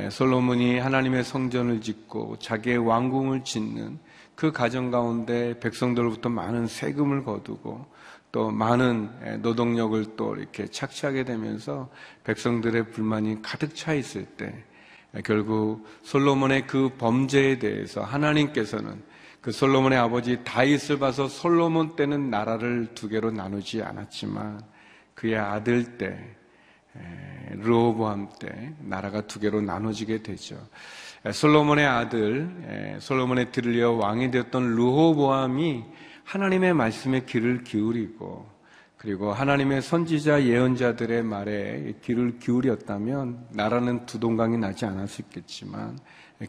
솔로몬이 0.10 0.80
하나님의 0.80 1.24
성전을 1.24 1.82
짓고 1.82 2.38
자기의 2.40 2.78
왕궁을 2.78 3.44
짓는 3.44 4.00
그 4.36 4.52
가정 4.52 4.90
가운데 4.90 5.60
백성들로부터 5.60 6.30
많은 6.30 6.68
세금을 6.68 7.24
거두고 7.24 7.86
또 8.32 8.50
많은 8.50 9.42
노동력을 9.42 10.16
또 10.16 10.36
이렇게 10.36 10.66
착취하게 10.66 11.24
되면서 11.24 11.90
백성들의 12.24 12.90
불만이 12.90 13.44
가득 13.44 13.76
차 13.76 13.94
있을 13.94 14.26
때 14.26 14.64
결국 15.24 15.86
솔로몬의 16.02 16.66
그 16.66 16.90
범죄에 16.98 17.60
대해서 17.60 18.02
하나님께서는 18.02 19.04
그 19.40 19.52
솔로몬의 19.52 20.00
아버지 20.00 20.44
다윗을 20.44 20.98
봐서 20.98 21.28
솔로몬 21.28 21.96
때는 21.96 22.32
나라를 22.32 22.88
두 22.96 23.10
개로 23.10 23.30
나누지 23.30 23.84
않았지만 23.84 24.62
그의 25.14 25.38
아들 25.38 25.98
때 25.98 26.36
르호보암 27.52 28.30
때 28.40 28.74
나라가 28.80 29.22
두 29.22 29.40
개로 29.40 29.62
나눠지게 29.62 30.24
되죠. 30.24 30.58
솔로몬의 31.32 31.86
아들 31.86 32.98
솔로몬의 33.00 33.52
들려 33.52 33.92
왕이 33.92 34.32
되었던 34.32 34.76
르호보암이 34.76 35.84
하나님의 36.24 36.74
말씀에 36.74 37.26
귀를 37.26 37.64
기울이고 37.64 38.54
그리고 38.98 39.34
하나님의 39.34 39.82
선지자 39.82 40.44
예언자들의 40.44 41.24
말에 41.24 41.96
귀를 42.04 42.40
기울였다면 42.40 43.48
나라는 43.52 44.06
두 44.06 44.20
동강이 44.20 44.58
나지 44.58 44.86
않았겠지만 44.86 46.00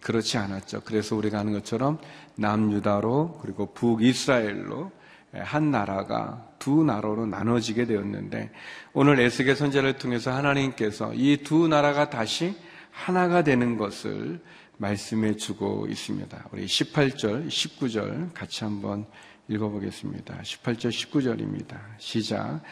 그렇지 0.00 0.38
않았죠. 0.38 0.82
그래서 0.84 1.16
우리가 1.16 1.40
아는 1.40 1.52
것처럼 1.52 1.98
남유다로 2.36 3.40
그리고 3.42 3.72
북이스라엘로 3.74 4.92
한 5.42 5.70
나라가 5.70 6.48
두 6.58 6.84
나라로 6.84 7.26
나눠지게 7.26 7.86
되었는데 7.86 8.50
오늘 8.92 9.20
에스겔 9.20 9.56
선제를 9.56 9.98
통해서 9.98 10.32
하나님께서 10.32 11.12
이 11.14 11.38
두 11.44 11.68
나라가 11.68 12.10
다시 12.10 12.56
하나가 12.90 13.42
되는 13.42 13.76
것을 13.76 14.40
말씀해 14.76 15.36
주고 15.36 15.86
있습니다. 15.88 16.48
우리 16.52 16.66
18절, 16.66 17.48
19절 17.48 18.32
같이 18.34 18.64
한번 18.64 19.06
읽어보겠습니다. 19.48 20.38
18절, 20.42 20.88
19절입니다. 20.88 21.76
시작. 21.98 22.62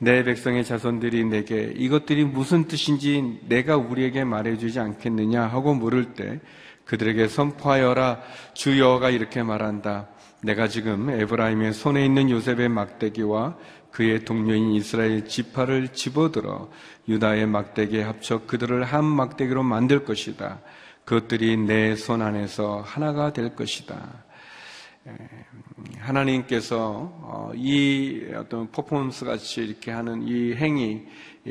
내 0.00 0.22
백성의 0.22 0.64
자손들이 0.64 1.24
내게 1.24 1.72
이것들이 1.76 2.24
무슨 2.24 2.68
뜻인지 2.68 3.40
내가 3.48 3.76
우리에게 3.76 4.24
말해주지 4.24 4.78
않겠느냐 4.78 5.42
하고 5.42 5.74
물을 5.74 6.14
때 6.14 6.40
그들에게 6.84 7.28
선포하여라 7.28 8.20
주 8.54 8.78
여호가 8.78 9.10
이렇게 9.10 9.42
말한다. 9.42 10.08
내가 10.42 10.68
지금 10.68 11.10
에브라임의 11.10 11.72
손에 11.72 12.04
있는 12.04 12.30
요셉의 12.30 12.68
막대기와 12.68 13.56
그의 13.90 14.24
동료인 14.24 14.70
이스라엘 14.72 15.26
지파를 15.26 15.88
집어들어 15.88 16.70
유다의 17.08 17.46
막대기에 17.46 18.02
합쳐 18.02 18.46
그들을 18.46 18.84
한 18.84 19.04
막대기로 19.04 19.62
만들 19.64 20.04
것이다. 20.04 20.60
그것들이 21.04 21.56
내 21.56 21.96
손 21.96 22.22
안에서 22.22 22.82
하나가 22.86 23.32
될 23.32 23.56
것이다. 23.56 24.27
하나님께서 25.98 27.12
어, 27.22 27.52
이 27.54 28.26
어떤 28.34 28.70
퍼포먼스 28.70 29.24
같이 29.24 29.60
이렇게 29.62 29.90
하는 29.90 30.22
이 30.22 30.54
행위, 30.54 31.06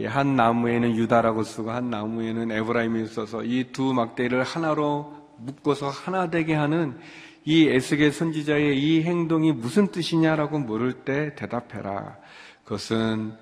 한 0.05 0.35
나무에는 0.35 0.95
유다라고 0.95 1.43
쓰고 1.43 1.71
한 1.71 1.89
나무에는 1.89 2.51
에브라임이 2.51 3.03
있어서 3.03 3.43
이 3.43 3.71
두 3.71 3.93
막대를 3.93 4.43
하나로 4.43 5.13
묶어서 5.37 5.89
하나 5.89 6.29
되게 6.29 6.53
하는 6.53 6.97
이 7.45 7.67
에스겔 7.67 8.11
선지자의 8.11 8.77
이 8.77 9.03
행동이 9.03 9.53
무슨 9.53 9.87
뜻이냐라고 9.87 10.59
물을 10.59 10.93
때 10.93 11.33
대답해라. 11.35 12.17
그것은 12.63 13.33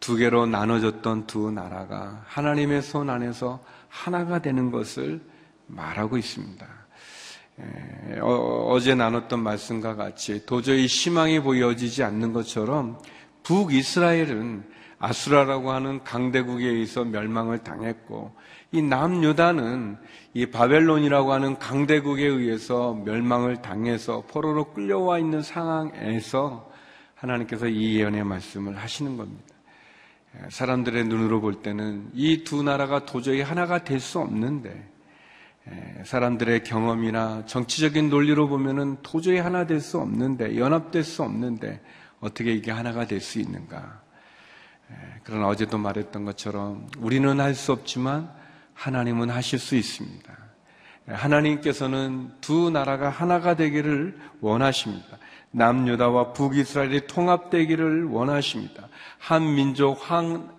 두 0.00 0.16
개로 0.16 0.46
나눠졌던 0.46 1.28
두 1.28 1.52
나라가 1.52 2.24
하나님의 2.26 2.82
손 2.82 3.08
안에서 3.08 3.62
하나가 3.88 4.40
되는 4.40 4.70
것을 4.72 5.20
말하고 5.68 6.18
있습니다. 6.18 6.81
어, 8.20 8.78
제 8.80 8.94
나눴던 8.94 9.40
말씀과 9.42 9.94
같이 9.94 10.44
도저히 10.46 10.86
희망이 10.86 11.40
보여지지 11.40 12.02
않는 12.02 12.32
것처럼 12.32 12.98
북이스라엘은 13.42 14.64
아수라라고 14.98 15.72
하는 15.72 16.02
강대국에 16.04 16.64
의해서 16.66 17.04
멸망을 17.04 17.58
당했고 17.58 18.32
이 18.70 18.82
남유다는 18.82 19.96
이 20.34 20.46
바벨론이라고 20.46 21.32
하는 21.32 21.58
강대국에 21.58 22.24
의해서 22.24 22.94
멸망을 23.04 23.60
당해서 23.62 24.22
포로로 24.28 24.72
끌려와 24.72 25.18
있는 25.18 25.42
상황에서 25.42 26.70
하나님께서 27.16 27.66
이 27.68 27.96
예언의 27.98 28.24
말씀을 28.24 28.76
하시는 28.76 29.16
겁니다. 29.16 29.44
사람들의 30.48 31.04
눈으로 31.04 31.40
볼 31.40 31.62
때는 31.62 32.10
이 32.14 32.44
두 32.44 32.62
나라가 32.62 33.04
도저히 33.04 33.42
하나가 33.42 33.84
될 33.84 34.00
수 34.00 34.18
없는데 34.20 34.91
사람들의 36.04 36.64
경험이나 36.64 37.44
정치적인 37.46 38.10
논리로 38.10 38.48
보면은 38.48 38.96
도저히 39.02 39.38
하나 39.38 39.66
될 39.66 39.80
수 39.80 39.98
없는데 39.98 40.58
연합될 40.58 41.04
수 41.04 41.22
없는데 41.22 41.80
어떻게 42.20 42.52
이게 42.52 42.70
하나가 42.70 43.06
될 43.06 43.20
수 43.20 43.38
있는가? 43.38 44.02
그러나 45.22 45.46
어제도 45.48 45.78
말했던 45.78 46.24
것처럼 46.24 46.88
우리는 46.98 47.40
할 47.40 47.54
수 47.54 47.72
없지만 47.72 48.30
하나님은 48.74 49.30
하실 49.30 49.58
수 49.58 49.76
있습니다. 49.76 50.36
하나님께서는 51.06 52.30
두 52.40 52.70
나라가 52.70 53.08
하나가 53.08 53.54
되기를 53.54 54.18
원하십니다. 54.40 55.18
남유다와 55.52 56.32
북이스라엘이 56.32 57.06
통합되기를 57.06 58.04
원하십니다. 58.06 58.88
한 59.18 59.54
민족 59.54 59.98
황, 60.00 60.50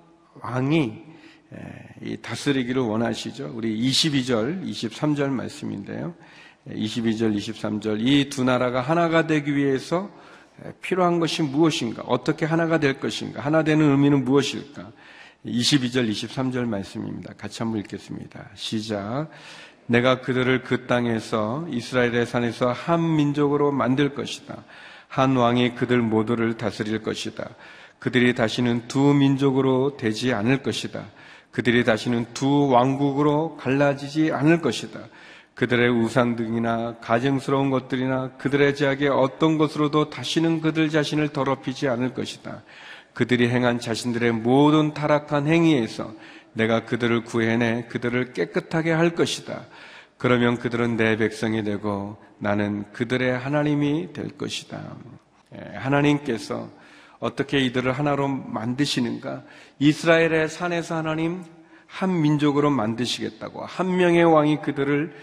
왕이 0.42 1.13
다스리기를 2.22 2.82
원하시죠. 2.82 3.52
우리 3.54 3.80
22절, 3.90 4.66
23절 4.68 5.30
말씀인데요. 5.30 6.14
22절, 6.70 7.36
23절. 7.36 8.00
이 8.02 8.30
두 8.30 8.44
나라가 8.44 8.82
하나가 8.82 9.28
되기 9.28 9.56
위해서 9.56 10.10
필요한 10.82 11.20
것이 11.20 11.42
무엇인가? 11.42 12.04
어떻게 12.06 12.46
하나가 12.46 12.80
될 12.80 13.00
것인가? 13.00 13.42
하나 13.42 13.64
되는 13.64 13.90
의미는 13.92 14.24
무엇일까? 14.24 14.92
22절, 15.46 16.10
23절 16.10 16.66
말씀입니다. 16.66 17.34
같이 17.38 17.62
한번 17.64 17.82
읽겠습니다. 17.82 18.50
시작. 18.56 19.28
내가 19.88 20.22
그들을 20.22 20.64
그 20.64 20.88
땅에서 20.88 21.68
이스라엘의 21.70 22.26
산에서 22.26 22.72
한 22.72 23.16
민족으로 23.18 23.72
만들 23.72 24.16
것이다. 24.16 24.64
한 25.10 25.36
왕이 25.36 25.76
그들 25.76 26.02
모두를 26.02 26.56
다스릴 26.58 27.04
것이다. 27.04 27.50
그들이 28.00 28.34
다시는 28.36 28.88
두 28.88 29.14
민족으로 29.14 29.98
되지 29.98 30.34
않을 30.34 30.64
것이다. 30.64 31.06
그들이 31.54 31.84
다시는 31.84 32.26
두 32.34 32.68
왕국으로 32.70 33.58
갈라지지 33.58 34.32
않을 34.32 34.60
것이다. 34.60 35.00
그들의 35.54 35.88
우상 35.92 36.36
등이나 36.36 36.96
가증스러운 37.00 37.70
것들이나 37.70 38.32
그들의 38.40 38.76
제약의 38.76 39.10
어떤 39.10 39.60
것으로도 39.60 40.10
다시는 40.10 40.62
그들 40.62 40.90
자신을 40.90 41.30
더럽히지 41.30 41.88
않을 41.88 42.16
것이다. 42.16 42.64
그들이 43.14 43.50
행한 43.50 43.80
자신들의 43.80 44.32
모든 44.32 44.96
타락한 44.96 45.48
행위에서 45.48 46.12
내가 46.54 46.86
그들을 46.86 47.24
구해내 47.24 47.86
그들을 47.88 48.34
깨끗하게 48.34 48.92
할 48.92 49.14
것이다. 49.14 49.66
그러면 50.18 50.58
그들은 50.58 50.98
내 50.98 51.18
백성이 51.18 51.64
되고 51.64 52.18
나는 52.40 52.86
그들의 52.94 53.38
하나님이 53.38 54.12
될 54.14 54.30
것이다. 54.38 54.96
예, 55.56 55.78
하나님께서 55.78 56.68
어떻게 57.24 57.60
이들을 57.60 57.94
하나로 57.94 58.28
만드시는가? 58.28 59.44
이스라엘의 59.80 60.50
산에서 60.50 60.98
하나님 60.98 61.42
한 61.88 62.22
민족으로 62.22 62.70
만드시겠다고 62.70 63.64
한 63.64 63.96
명의 63.96 64.26
왕이 64.26 64.62
그들을 64.62 65.16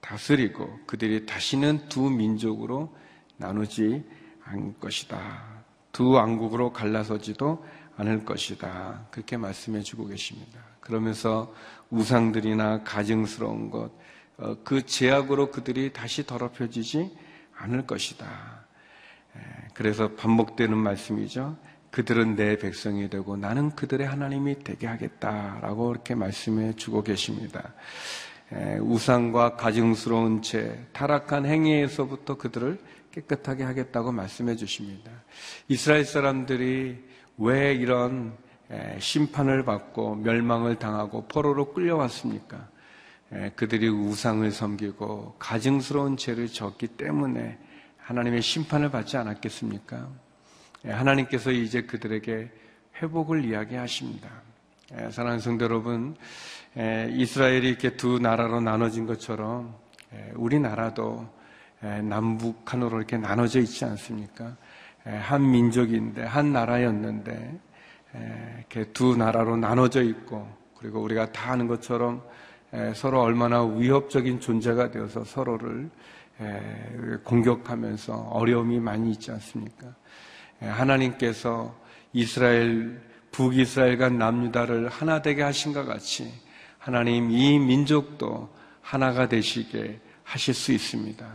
다스리고 0.00 0.80
그들이 0.86 1.26
다시는 1.26 1.90
두 1.90 2.08
민족으로 2.08 2.96
나누지 3.36 4.04
않을 4.44 4.74
것이다. 4.80 5.64
두 5.92 6.12
왕국으로 6.12 6.72
갈라서지도 6.72 7.62
않을 7.98 8.24
것이다. 8.24 9.08
그렇게 9.10 9.36
말씀해 9.36 9.82
주고 9.82 10.06
계십니다. 10.06 10.60
그러면서 10.80 11.52
우상들이나 11.90 12.84
가증스러운 12.84 13.68
것, 13.68 13.90
어, 14.38 14.56
그 14.64 14.86
제약으로 14.86 15.50
그들이 15.50 15.92
다시 15.92 16.24
더럽혀지지 16.24 17.14
않을 17.54 17.86
것이다. 17.86 18.55
그래서 19.76 20.08
반복되는 20.12 20.74
말씀이죠. 20.76 21.56
그들은 21.90 22.34
내 22.34 22.56
백성이 22.56 23.10
되고 23.10 23.36
나는 23.36 23.70
그들의 23.76 24.06
하나님이 24.06 24.64
되게 24.64 24.86
하겠다라고 24.86 25.90
이렇게 25.90 26.14
말씀해 26.14 26.76
주고 26.76 27.02
계십니다. 27.02 27.74
우상과 28.80 29.56
가증스러운 29.56 30.40
죄, 30.40 30.86
타락한 30.92 31.44
행위에서부터 31.44 32.36
그들을 32.38 32.78
깨끗하게 33.12 33.64
하겠다고 33.64 34.12
말씀해 34.12 34.56
주십니다. 34.56 35.10
이스라엘 35.68 36.04
사람들이 36.06 37.04
왜 37.36 37.74
이런 37.74 38.34
심판을 38.98 39.64
받고 39.64 40.16
멸망을 40.16 40.76
당하고 40.76 41.26
포로로 41.28 41.74
끌려왔습니까? 41.74 42.68
그들이 43.56 43.88
우상을 43.88 44.50
섬기고 44.50 45.36
가증스러운 45.38 46.16
죄를 46.16 46.48
졌기 46.48 46.88
때문에 46.88 47.58
하나님의 48.06 48.40
심판을 48.40 48.88
받지 48.92 49.16
않았겠습니까? 49.16 50.08
하나님께서 50.84 51.50
이제 51.50 51.82
그들에게 51.82 52.48
회복을 53.02 53.44
이야기하십니다. 53.44 54.30
사랑하는 55.10 55.40
성도 55.40 55.64
여러분, 55.64 56.14
이스라엘이 56.76 57.68
이렇게 57.68 57.96
두 57.96 58.20
나라로 58.20 58.60
나눠진 58.60 59.06
것처럼 59.06 59.74
우리나라도 60.34 61.26
남북한으로 61.80 62.98
이렇게 62.98 63.16
나눠져 63.18 63.58
있지 63.58 63.84
않습니까? 63.84 64.56
한 65.04 65.50
민족인데, 65.50 66.22
한 66.22 66.52
나라였는데, 66.52 67.58
이렇게 68.58 68.84
두 68.92 69.16
나라로 69.16 69.56
나눠져 69.56 70.04
있고, 70.04 70.48
그리고 70.78 71.00
우리가 71.00 71.32
다 71.32 71.50
아는 71.50 71.66
것처럼 71.66 72.22
서로 72.94 73.22
얼마나 73.22 73.64
위협적인 73.64 74.38
존재가 74.38 74.92
되어서 74.92 75.24
서로를 75.24 75.90
공격하면서 77.24 78.14
어려움이 78.14 78.78
많이 78.80 79.12
있지 79.12 79.30
않습니까? 79.30 79.94
하나님께서 80.60 81.74
이스라엘, 82.12 83.00
북이스라엘과 83.32 84.10
남유다를 84.10 84.88
하나 84.88 85.20
되게 85.22 85.42
하신 85.42 85.72
것 85.72 85.84
같이 85.84 86.32
하나님 86.78 87.30
이 87.30 87.58
민족도 87.58 88.48
하나가 88.80 89.28
되시게 89.28 90.00
하실 90.22 90.54
수 90.54 90.72
있습니다. 90.72 91.26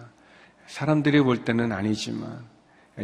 사람들이 0.67 1.21
볼 1.21 1.43
때는 1.43 1.71
아니지만 1.71 2.45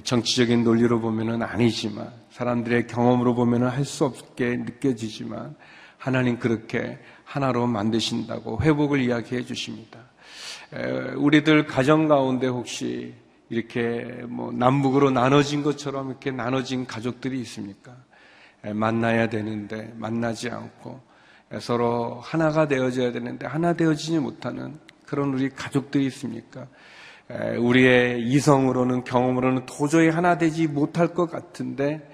정치적인 0.04 0.64
논리로 0.64 1.00
보면은 1.00 1.42
아니지만 1.44 2.12
사람들의 2.32 2.88
경험으로 2.88 3.36
보면은 3.36 3.68
할 3.68 3.86
수 3.86 4.06
없게 4.06 4.58
느껴지지만 4.58 5.56
하나님 5.98 6.40
그렇게 6.40 7.00
하나로 7.26 7.68
만드신다고 7.68 8.62
회복을 8.62 9.02
이야기해 9.02 9.44
주십니다. 9.44 10.00
우리들 11.16 11.66
가정 11.66 12.08
가운데 12.08 12.48
혹시 12.48 13.14
이렇게 13.50 14.04
뭐 14.28 14.52
남북으로 14.52 15.12
나눠진 15.12 15.64
것처럼 15.64 16.10
이렇게 16.10 16.32
나눠진 16.32 16.86
가족들이 16.86 17.40
있습니까? 17.42 17.96
만나야 18.74 19.30
되는데 19.30 19.94
만나지 19.96 20.50
않고 20.50 21.00
서로 21.62 22.20
하나가 22.22 22.68
되어져야 22.68 23.14
되는데 23.14 23.48
하나 23.48 23.74
되어지지 23.74 24.20
못하는 24.20 24.78
그런 25.06 25.34
우리 25.34 25.50
가족들이 25.50 26.06
있습니까? 26.08 26.68
우리의 27.60 28.24
이성으로는 28.28 29.06
경험으로는 29.06 29.66
도저히 29.66 30.10
하나 30.10 30.38
되지 30.38 30.68
못할 30.68 31.14
것 31.14 31.32
같은데 31.32 32.10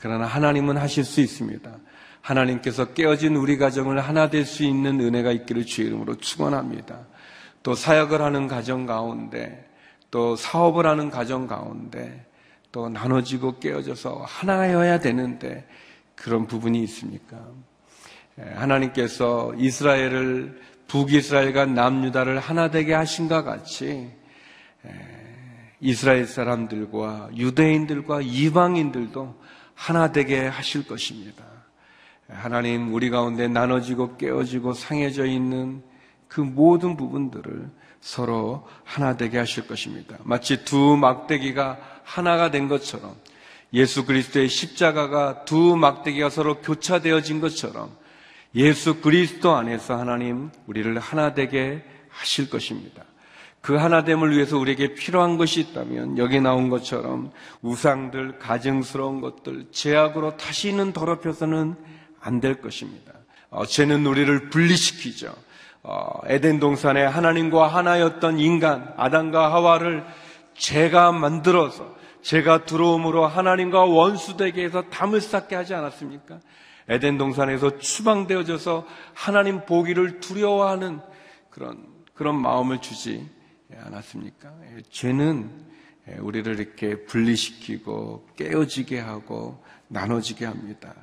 그러나 0.00 0.26
하나님은 0.26 0.76
하실 0.76 1.04
수 1.04 1.22
있습니다. 1.22 1.70
하나님께서 2.20 2.92
깨어진 2.92 3.36
우리 3.36 3.56
가정을 3.56 4.00
하나 4.00 4.28
될 4.28 4.44
수 4.44 4.62
있는 4.64 5.00
은혜가 5.00 5.32
있기를 5.32 5.64
주의 5.64 5.88
이름으로 5.88 6.16
축원합니다. 6.16 7.06
또 7.62 7.74
사역을 7.74 8.22
하는 8.22 8.48
가정 8.48 8.86
가운데 8.86 9.68
또 10.10 10.36
사업을 10.36 10.86
하는 10.86 11.10
가정 11.10 11.46
가운데 11.46 12.26
또 12.72 12.88
나눠지고 12.88 13.58
깨어져서 13.58 14.24
하나여야 14.26 15.00
되는데 15.00 15.66
그런 16.14 16.46
부분이 16.46 16.82
있습니까? 16.84 17.38
하나님께서 18.54 19.54
이스라엘을 19.56 20.60
북이스라엘과 20.86 21.66
남유다를 21.66 22.38
하나 22.38 22.70
되게 22.70 22.94
하신것 22.94 23.44
같이 23.44 24.10
이스라엘 25.80 26.26
사람들과 26.26 27.30
유대인들과 27.36 28.20
이방인들도 28.22 29.34
하나 29.74 30.12
되게 30.12 30.46
하실 30.46 30.86
것입니다. 30.86 31.44
하나님 32.28 32.92
우리 32.92 33.10
가운데 33.10 33.48
나눠지고 33.48 34.16
깨어지고 34.16 34.74
상해져 34.74 35.26
있는 35.26 35.82
그 36.30 36.40
모든 36.40 36.96
부분들을 36.96 37.68
서로 38.00 38.66
하나 38.84 39.16
되게 39.18 39.36
하실 39.36 39.66
것입니다. 39.66 40.16
마치 40.22 40.64
두 40.64 40.96
막대기가 40.96 41.78
하나가 42.04 42.50
된 42.50 42.68
것처럼 42.68 43.14
예수 43.74 44.06
그리스도의 44.06 44.48
십자가가 44.48 45.44
두 45.44 45.76
막대기가 45.76 46.30
서로 46.30 46.60
교차되어진 46.62 47.40
것처럼 47.40 47.90
예수 48.54 49.00
그리스도 49.00 49.54
안에서 49.54 49.98
하나님 49.98 50.50
우리를 50.66 50.98
하나 50.98 51.34
되게 51.34 51.84
하실 52.08 52.48
것입니다. 52.48 53.04
그 53.60 53.74
하나됨을 53.76 54.34
위해서 54.34 54.56
우리에게 54.56 54.94
필요한 54.94 55.36
것이 55.36 55.60
있다면 55.60 56.16
여기 56.16 56.40
나온 56.40 56.70
것처럼 56.70 57.30
우상들, 57.60 58.38
가증스러운 58.38 59.20
것들, 59.20 59.66
제약으로 59.70 60.36
다시는 60.38 60.92
더럽혀서는 60.92 61.74
안 62.20 62.40
될 62.40 62.60
것입니다. 62.60 63.12
어, 63.50 63.66
죄는 63.66 64.06
우리를 64.06 64.50
분리시키죠. 64.50 65.34
어, 65.82 66.20
에덴 66.26 66.60
동산에 66.60 67.02
하나님과 67.04 67.66
하나였던 67.68 68.38
인간 68.38 68.92
아담과 68.96 69.52
하와를 69.52 70.04
제가 70.54 71.12
만들어서 71.12 71.96
제가 72.22 72.64
들어옴으로 72.64 73.26
하나님과 73.26 73.84
원수되게 73.84 74.62
해서 74.62 74.82
담을 74.90 75.20
쌓게 75.20 75.56
하지 75.56 75.74
않았습니까? 75.74 76.40
에덴 76.88 77.16
동산에서 77.16 77.78
추방되어져서 77.78 78.86
하나님 79.14 79.64
보기를 79.64 80.20
두려워하는 80.20 81.00
그런 81.48 81.86
그런 82.14 82.40
마음을 82.40 82.82
주지 82.82 83.26
않았습니까? 83.74 84.52
예, 84.76 84.82
죄는 84.90 85.50
예, 86.08 86.16
우리를 86.18 86.58
이렇게 86.60 87.06
분리시키고 87.06 88.26
깨어지게 88.36 88.98
하고 88.98 89.62
나눠지게 89.88 90.44
합니다. 90.44 90.94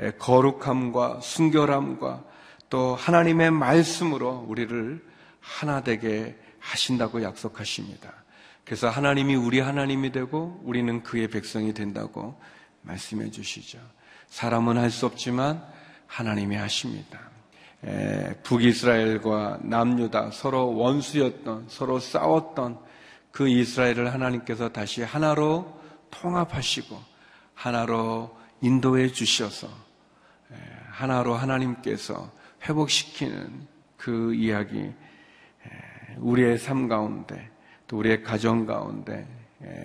예, 0.00 0.12
거룩함과 0.12 1.20
순결함과 1.20 2.24
또 2.72 2.96
하나님의 2.96 3.50
말씀으로 3.50 4.46
우리를 4.48 5.04
하나 5.40 5.82
되게 5.82 6.34
하신다고 6.58 7.22
약속하십니다. 7.22 8.10
그래서 8.64 8.88
하나님이 8.88 9.34
우리 9.34 9.60
하나님이 9.60 10.10
되고 10.10 10.58
우리는 10.64 11.02
그의 11.02 11.28
백성이 11.28 11.74
된다고 11.74 12.40
말씀해 12.80 13.30
주시죠. 13.30 13.78
사람은 14.28 14.78
할 14.78 14.88
수 14.88 15.04
없지만 15.04 15.62
하나님이 16.06 16.56
하십니다. 16.56 17.20
북이스라엘과 18.42 19.58
남유다 19.64 20.30
서로 20.30 20.74
원수였던 20.74 21.66
서로 21.68 22.00
싸웠던 22.00 22.78
그 23.32 23.48
이스라엘을 23.48 24.14
하나님께서 24.14 24.70
다시 24.70 25.02
하나로 25.02 25.78
통합하시고 26.10 26.98
하나로 27.54 28.34
인도해 28.62 29.08
주셔서 29.08 29.68
하나로 30.90 31.34
하나님께서 31.34 32.40
회복시키는 32.68 33.66
그 33.96 34.34
이야기, 34.34 34.90
우리의 36.18 36.58
삶 36.58 36.88
가운데, 36.88 37.50
또 37.86 37.98
우리의 37.98 38.22
가정 38.22 38.66
가운데, 38.66 39.26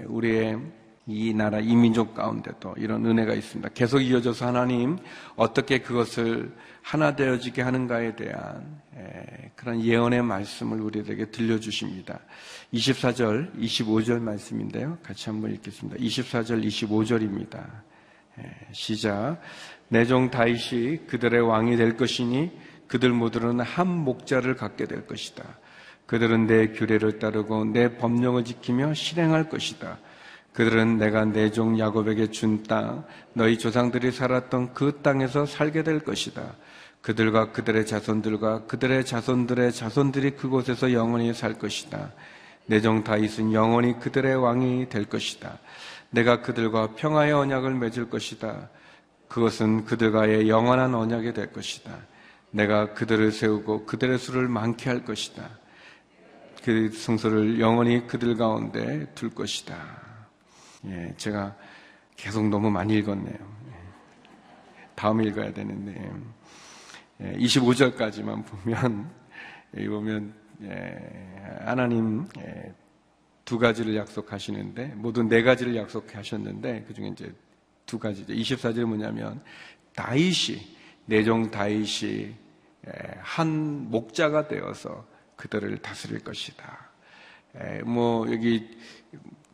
우리의 0.07 0.59
이 1.09 1.33
나라 1.33 1.59
이민족 1.59 2.13
가운데도 2.13 2.75
이런 2.77 3.05
은혜가 3.05 3.33
있습니다. 3.33 3.69
계속 3.69 4.01
이어져서 4.01 4.47
하나님 4.47 4.97
어떻게 5.37 5.77
그것을 5.77 6.53
하나 6.81 7.15
되어지게 7.15 7.61
하는가에 7.61 8.17
대한 8.17 8.81
에, 8.93 9.51
그런 9.55 9.81
예언의 9.81 10.21
말씀을 10.23 10.81
우리에게 10.81 11.27
들려주십니다. 11.27 12.19
24절, 12.73 13.57
25절 13.57 14.19
말씀인데요. 14.19 14.97
같이 15.01 15.29
한번 15.29 15.53
읽겠습니다. 15.53 15.97
24절, 15.97 16.65
25절입니다. 16.65 17.65
시작. 18.71 19.39
내종 19.89 20.29
다윗이 20.29 21.07
그들의 21.07 21.41
왕이 21.41 21.77
될 21.77 21.95
것이니 21.95 22.51
그들 22.87 23.09
모두는 23.11 23.61
한 23.61 23.87
목자를 23.87 24.55
갖게 24.55 24.85
될 24.85 25.05
것이다. 25.07 25.43
그들은 26.05 26.47
내 26.47 26.69
규례를 26.69 27.19
따르고 27.19 27.65
내 27.65 27.97
법령을 27.97 28.45
지키며 28.45 28.93
실행할 28.93 29.49
것이다. 29.49 29.97
그들은 30.53 30.97
내가 30.97 31.25
내 31.25 31.51
종 31.51 31.77
야곱에게 31.77 32.31
준 32.31 32.63
땅, 32.63 33.05
너희 33.33 33.57
조상들이 33.59 34.11
살았던 34.11 34.73
그 34.73 35.01
땅에서 35.03 35.45
살게 35.45 35.83
될 35.83 35.99
것이다. 35.99 36.53
그들과 37.01 37.51
그들의 37.51 37.85
자손들과 37.85 38.65
그들의 38.65 39.05
자손들의 39.05 39.71
자손들이 39.71 40.31
그곳에서 40.31 40.93
영원히 40.93 41.33
살 41.33 41.53
것이다. 41.59 42.11
내 42.65 42.81
종 42.81 43.03
다윗은 43.03 43.53
영원히 43.53 43.99
그들의 43.99 44.35
왕이 44.35 44.89
될 44.89 45.05
것이다. 45.05 45.57
내가 46.09 46.41
그들과 46.41 46.95
평화의 46.95 47.33
언약을 47.33 47.73
맺을 47.75 48.09
것이다. 48.09 48.69
그것은 49.27 49.85
그들과의 49.85 50.49
영원한 50.49 50.95
언약이 50.95 51.33
될 51.33 51.51
것이다. 51.53 51.91
내가 52.57 52.91
그들을 52.95 53.31
세우고 53.31 53.85
그들의 53.85 54.17
수를 54.17 54.47
많게 54.47 54.89
할 54.89 55.05
것이다. 55.05 55.47
그 56.63 56.89
성소를 56.89 57.59
영원히 57.59 58.07
그들 58.07 58.35
가운데 58.35 59.05
둘 59.13 59.29
것이다. 59.29 59.77
예, 60.85 61.13
제가 61.17 61.55
계속 62.15 62.49
너무 62.49 62.71
많이 62.71 62.95
읽었네요. 62.95 63.35
예, 63.35 63.73
다음 64.95 65.21
읽어야 65.21 65.53
되는데, 65.53 66.11
예, 67.21 67.33
25절까지만 67.37 68.43
보면, 68.43 69.11
여기 69.75 69.87
보면, 69.87 70.33
예, 70.63 71.61
하나님, 71.63 72.27
예, 72.39 72.73
두 73.45 73.59
가지를 73.59 73.95
약속하시는데, 73.95 74.93
모두 74.95 75.21
네 75.21 75.43
가지를 75.43 75.75
약속하셨는데, 75.75 76.85
그 76.87 76.93
중에 76.95 77.09
이제 77.09 77.31
두 77.85 77.99
가지죠. 77.99 78.33
24절이 78.33 78.83
뭐냐면, 78.85 79.41
다윗이, 79.93 80.75
내종 81.05 81.51
다윗이 81.51 82.11
예, 82.11 82.46
한 83.19 83.89
목자가 83.89 84.47
되어서 84.47 85.05
그들을 85.35 85.77
다스릴 85.79 86.23
것이다. 86.23 86.89
예, 87.59 87.81
뭐, 87.83 88.31
여기 88.31 88.77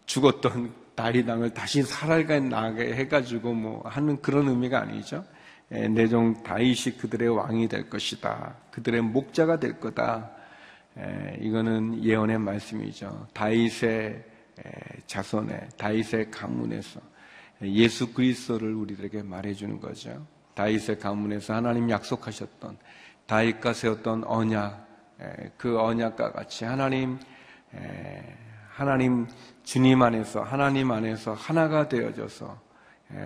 죽었던 0.06 0.74
다리당을 0.96 1.54
다시 1.54 1.82
살아나게 1.84 2.94
해가지고 2.96 3.54
뭐 3.54 3.82
하는 3.88 4.22
그런 4.22 4.48
의미가 4.48 4.82
아니죠. 4.82 5.26
예, 5.72 5.88
내종 5.88 6.44
다윗이 6.44 6.98
그들의 7.00 7.30
왕이 7.30 7.68
될 7.68 7.90
것이다. 7.90 8.56
그들의 8.72 9.02
목자가 9.02 9.60
될 9.60 9.80
거다. 9.80 10.32
이거는 11.40 12.04
예언의 12.04 12.38
말씀이죠. 12.38 13.28
다윗의 13.34 14.24
자손에, 15.08 15.70
다윗의 15.76 16.30
가문에서 16.30 17.02
예수 17.64 18.14
그리스도를 18.14 18.76
우리들에게 18.76 19.24
말해주는 19.24 19.80
거죠. 19.80 20.28
다윗의 20.54 21.00
가문에서 21.00 21.56
하나님 21.56 21.90
약속하셨던 21.90 22.78
다윗과 23.28 23.74
세웠던 23.74 24.24
언약, 24.26 24.88
그 25.58 25.80
언약과 25.80 26.34
같이 26.34 26.66
하나님, 26.66 27.18
하나님 28.70 29.28
주님 29.64 30.02
안에서 30.02 30.44
하나님 30.44 30.92
안에서 30.92 31.34
하나가 31.34 31.88
되어져서 31.88 32.62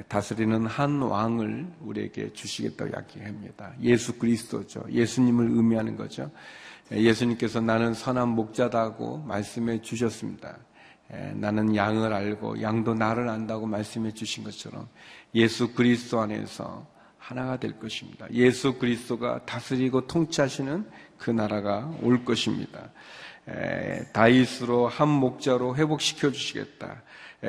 다스리는 0.08 0.66
한 0.66 1.02
왕을 1.02 1.68
우리에게 1.82 2.34
주시겠다고 2.34 2.92
약속합니다. 2.94 3.74
예수 3.82 4.18
그리스도죠. 4.18 4.84
예수님을 4.90 5.50
의미하는 5.52 5.96
거죠. 5.96 6.30
예수님께서 6.92 7.62
나는 7.62 7.94
선한 7.94 8.30
목자다고 8.30 9.20
말씀해 9.20 9.82
주셨습니다. 9.82 10.58
나는 11.36 11.76
양을 11.76 12.12
알고 12.14 12.62
양도 12.62 12.94
나를 12.94 13.30
안다고 13.30 13.66
말씀해 13.66 14.12
주신 14.12 14.44
것처럼 14.44 14.88
예수 15.34 15.74
그리스도 15.74 16.20
안에서 16.20 16.86
하나가 17.28 17.60
될 17.60 17.78
것입니다. 17.78 18.26
예수 18.32 18.76
그리스도가 18.76 19.44
다스리고 19.46 20.08
통치하시는 20.08 20.86
그 21.18 21.30
나라가 21.30 21.94
올 22.02 22.24
것입니다. 22.24 22.90
다윗으로 24.14 24.88
한 24.88 25.10
목자로 25.10 25.76
회복시켜 25.76 26.32
주시겠다. 26.32 27.04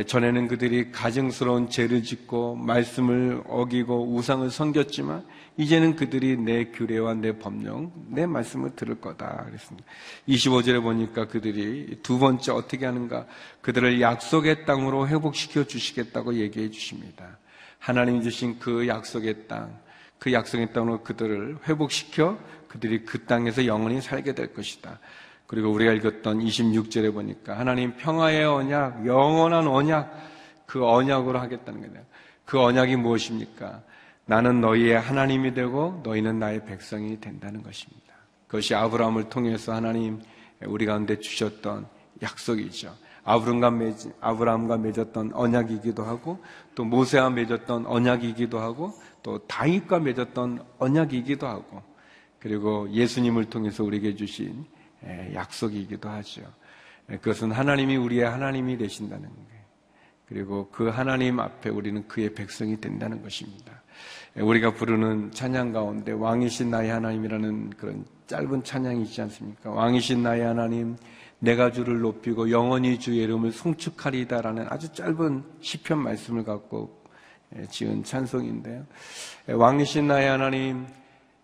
전에는 0.04 0.48
그들이 0.48 0.90
가증스러운 0.90 1.70
죄를 1.70 2.02
짓고 2.02 2.56
말씀을 2.56 3.44
어기고 3.46 4.14
우상을 4.14 4.50
섬겼지만 4.50 5.24
이제는 5.56 5.94
그들이 5.94 6.36
내 6.36 6.72
규례와 6.72 7.14
내 7.14 7.38
법령, 7.38 7.92
내 8.08 8.26
말씀을 8.26 8.74
들을 8.74 9.00
거다. 9.00 9.44
그랬습니다. 9.44 9.88
25절에 10.28 10.82
보니까 10.82 11.28
그들이 11.28 12.00
두 12.02 12.18
번째 12.18 12.50
어떻게 12.50 12.84
하는가? 12.84 13.26
그들을 13.60 14.00
약속의 14.00 14.66
땅으로 14.66 15.06
회복시켜 15.06 15.64
주시겠다고 15.64 16.34
얘기해 16.34 16.70
주십니다. 16.70 17.38
하나님 17.78 18.22
주신 18.22 18.58
그 18.58 18.86
약속의 18.88 19.48
땅, 19.48 19.78
그 20.18 20.32
약속의 20.32 20.72
땅으로 20.72 21.02
그들을 21.02 21.58
회복시켜 21.68 22.38
그들이 22.68 23.04
그 23.04 23.24
땅에서 23.24 23.66
영원히 23.66 24.00
살게 24.00 24.34
될 24.34 24.52
것이다. 24.52 24.98
그리고 25.46 25.70
우리가 25.70 25.92
읽었던 25.92 26.40
26절에 26.40 27.12
보니까 27.12 27.58
하나님 27.58 27.96
평화의 27.96 28.44
언약, 28.44 29.06
영원한 29.06 29.66
언약, 29.66 30.12
그 30.66 30.86
언약으로 30.86 31.38
하겠다는 31.38 31.80
거예요. 31.80 32.04
그 32.44 32.60
언약이 32.60 32.96
무엇입니까? 32.96 33.82
나는 34.26 34.60
너희의 34.60 35.00
하나님이 35.00 35.54
되고 35.54 36.02
너희는 36.04 36.38
나의 36.38 36.66
백성이 36.66 37.18
된다는 37.18 37.62
것입니다. 37.62 38.14
그것이 38.46 38.74
아브라함을 38.74 39.30
통해서 39.30 39.72
하나님 39.72 40.20
우리 40.66 40.84
가운데 40.84 41.18
주셨던 41.18 41.86
약속이죠. 42.22 42.94
아브람과, 43.28 43.70
맺, 43.70 43.94
아브라함과 44.20 44.78
맺었던 44.78 45.32
언약이기도 45.34 46.02
하고 46.02 46.38
또 46.74 46.84
모세와 46.84 47.28
맺었던 47.30 47.86
언약이기도 47.86 48.58
하고 48.58 48.94
또 49.22 49.38
다윗과 49.46 49.98
맺었던 49.98 50.64
언약이기도 50.78 51.46
하고 51.46 51.82
그리고 52.38 52.90
예수님을 52.90 53.44
통해서 53.46 53.84
우리에게 53.84 54.14
주신 54.14 54.64
약속이기도 55.34 56.08
하죠. 56.08 56.42
그것은 57.06 57.52
하나님이 57.52 57.96
우리의 57.96 58.24
하나님이 58.24 58.78
되신다는 58.78 59.28
거예요. 59.28 59.58
그리고 60.26 60.68
그 60.70 60.88
하나님 60.88 61.40
앞에 61.40 61.68
우리는 61.68 62.06
그의 62.08 62.34
백성이 62.34 62.80
된다는 62.80 63.22
것입니다. 63.22 63.82
우리가 64.36 64.72
부르는 64.72 65.32
찬양 65.32 65.72
가운데 65.72 66.12
왕이신 66.12 66.70
나의 66.70 66.90
하나님이라는 66.90 67.70
그런 67.70 68.04
짧은 68.26 68.62
찬양이 68.62 69.02
있지 69.02 69.20
않습니까? 69.22 69.70
왕이신 69.70 70.22
나의 70.22 70.42
하나님, 70.42 70.96
내가 71.38 71.70
주를 71.70 72.01
높이고 72.01 72.51
영원히 72.51 72.98
주의 72.98 73.22
이름을 73.22 73.53
송축하리다라는 73.53 74.66
아주 74.70 74.92
짧은 74.92 75.44
시편 75.61 75.98
말씀을 75.98 76.44
갖고 76.44 77.03
지은 77.70 78.05
찬송인데요. 78.05 78.85
왕이신 79.48 80.09
나의 80.09 80.29
하나님, 80.29 80.87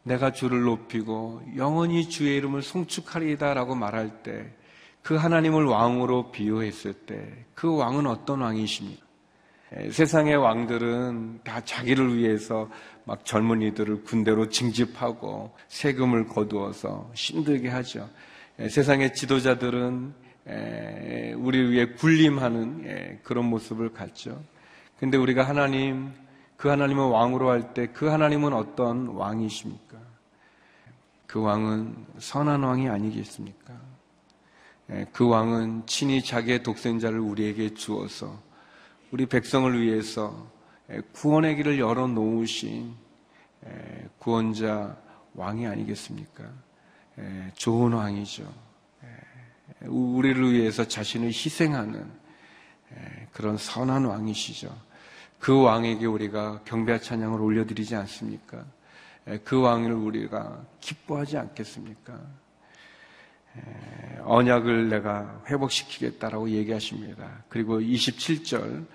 내가 0.03 0.33
주를 0.33 0.63
높이고 0.63 1.43
영원히 1.57 2.09
주의 2.09 2.37
이름을 2.37 2.63
송축하리다라고 2.63 3.75
말할 3.75 4.23
때 4.23 4.65
그 5.05 5.17
하나님을 5.17 5.67
왕으로 5.67 6.33
비유했을 6.33 6.95
때 6.95 7.45
그 7.55 7.77
왕은 7.77 8.07
어떤 8.07 8.41
왕이십니까? 8.41 9.05
세상의 9.91 10.37
왕들은 10.37 11.41
다 11.45 11.61
자기를 11.61 12.17
위해서 12.17 12.71
막 13.05 13.25
젊은이들을 13.25 14.05
군대로 14.05 14.49
징집하고 14.49 15.53
세금을 15.69 16.29
거두어서 16.29 17.11
힘들게 17.15 17.69
하죠. 17.69 18.09
세상의 18.59 19.15
지도자들은 19.15 20.15
우리 21.39 21.71
위해 21.71 21.87
군림하는 21.87 23.21
그런 23.23 23.47
모습을 23.47 23.93
갖죠. 23.93 24.43
근데 24.99 25.17
우리가 25.17 25.43
하나님 25.43 26.13
그 26.57 26.69
하나님을 26.69 27.05
왕으로 27.05 27.51
할 27.51 27.75
때 27.75 27.89
그 27.93 28.07
하나님은 28.07 28.53
어떤 28.53 29.09
왕이십니까? 29.09 29.99
그 31.27 31.41
왕은 31.41 32.07
선한 32.19 32.63
왕이 32.63 32.89
아니겠습니까? 32.89 33.75
예, 34.91 35.07
그 35.13 35.27
왕은 35.27 35.87
친히 35.87 36.23
자기의 36.23 36.63
독생자를 36.63 37.19
우리에게 37.19 37.75
주어서 37.75 38.41
우리 39.11 39.27
백성을 39.27 39.81
위해서 39.81 40.47
예, 40.91 41.01
구원의 41.13 41.57
길을 41.57 41.81
열어 41.81 42.07
놓으신 42.07 42.95
예, 43.67 44.09
구원자 44.19 44.97
왕이 45.35 45.67
아니겠습니까? 45.67 46.45
좋은 47.55 47.93
왕이죠. 47.93 48.53
우리를 49.83 50.53
위해서 50.53 50.87
자신을 50.87 51.29
희생하는 51.29 52.11
그런 53.33 53.57
선한 53.57 54.05
왕이시죠. 54.05 54.75
그 55.39 55.61
왕에게 55.63 56.07
우리가 56.07 56.63
경배와 56.65 57.01
찬양을 57.01 57.41
올려드리지 57.41 57.95
않습니까? 57.97 58.65
그 59.45 59.61
왕을 59.61 59.93
우리가 59.93 60.65
기뻐하지 60.81 61.39
않겠습니까? 61.39 62.21
언약을 64.23 64.89
내가 64.89 65.43
회복시키겠다라고 65.49 66.51
얘기하십니다. 66.51 67.45
그리고 67.49 67.79
27절 67.81 68.87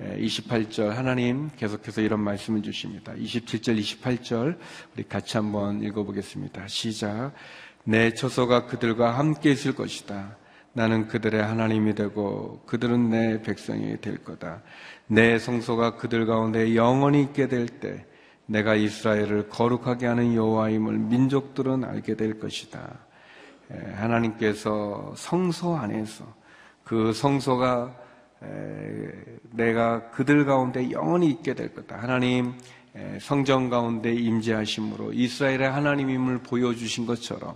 28절 0.00 0.88
하나님 0.88 1.50
계속해서 1.56 2.00
이런 2.00 2.20
말씀을 2.20 2.62
주십니다. 2.62 3.12
27절, 3.14 3.78
28절 3.78 4.58
우리 4.94 5.04
같이 5.04 5.36
한번 5.36 5.82
읽어보겠습니다. 5.82 6.66
시작. 6.68 7.32
내 7.84 8.12
처소가 8.12 8.66
그들과 8.66 9.18
함께 9.18 9.52
있을 9.52 9.74
것이다. 9.74 10.36
나는 10.72 11.06
그들의 11.06 11.40
하나님이 11.40 11.94
되고 11.94 12.60
그들은 12.66 13.10
내 13.10 13.42
백성이 13.42 14.00
될 14.00 14.24
거다. 14.24 14.62
내 15.06 15.38
성소가 15.38 15.96
그들 15.96 16.26
가운데 16.26 16.74
영원히 16.74 17.22
있게 17.22 17.46
될 17.46 17.66
때 17.66 18.04
내가 18.46 18.74
이스라엘을 18.74 19.48
거룩하게 19.48 20.06
하는 20.06 20.34
여호와임을 20.34 20.98
민족들은 20.98 21.84
알게 21.84 22.16
될 22.16 22.38
것이다. 22.38 22.98
하나님께서 23.94 25.14
성소 25.16 25.76
안에서 25.76 26.26
그 26.82 27.12
성소가 27.12 28.03
내가 29.50 30.10
그들 30.10 30.44
가운데 30.44 30.90
영원히 30.90 31.30
있게 31.30 31.54
될 31.54 31.74
거다. 31.74 31.96
하나님 32.00 32.54
성전 33.20 33.70
가운데 33.70 34.12
임재하심으로 34.12 35.12
이스라엘의 35.12 35.70
하나님임을 35.70 36.38
보여주신 36.38 37.06
것처럼 37.06 37.54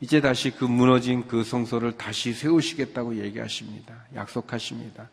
이제 0.00 0.20
다시 0.20 0.50
그 0.50 0.64
무너진 0.64 1.26
그 1.28 1.44
성소를 1.44 1.96
다시 1.96 2.32
세우시겠다고 2.32 3.16
얘기하십니다. 3.16 3.94
약속하십니다. 4.14 5.10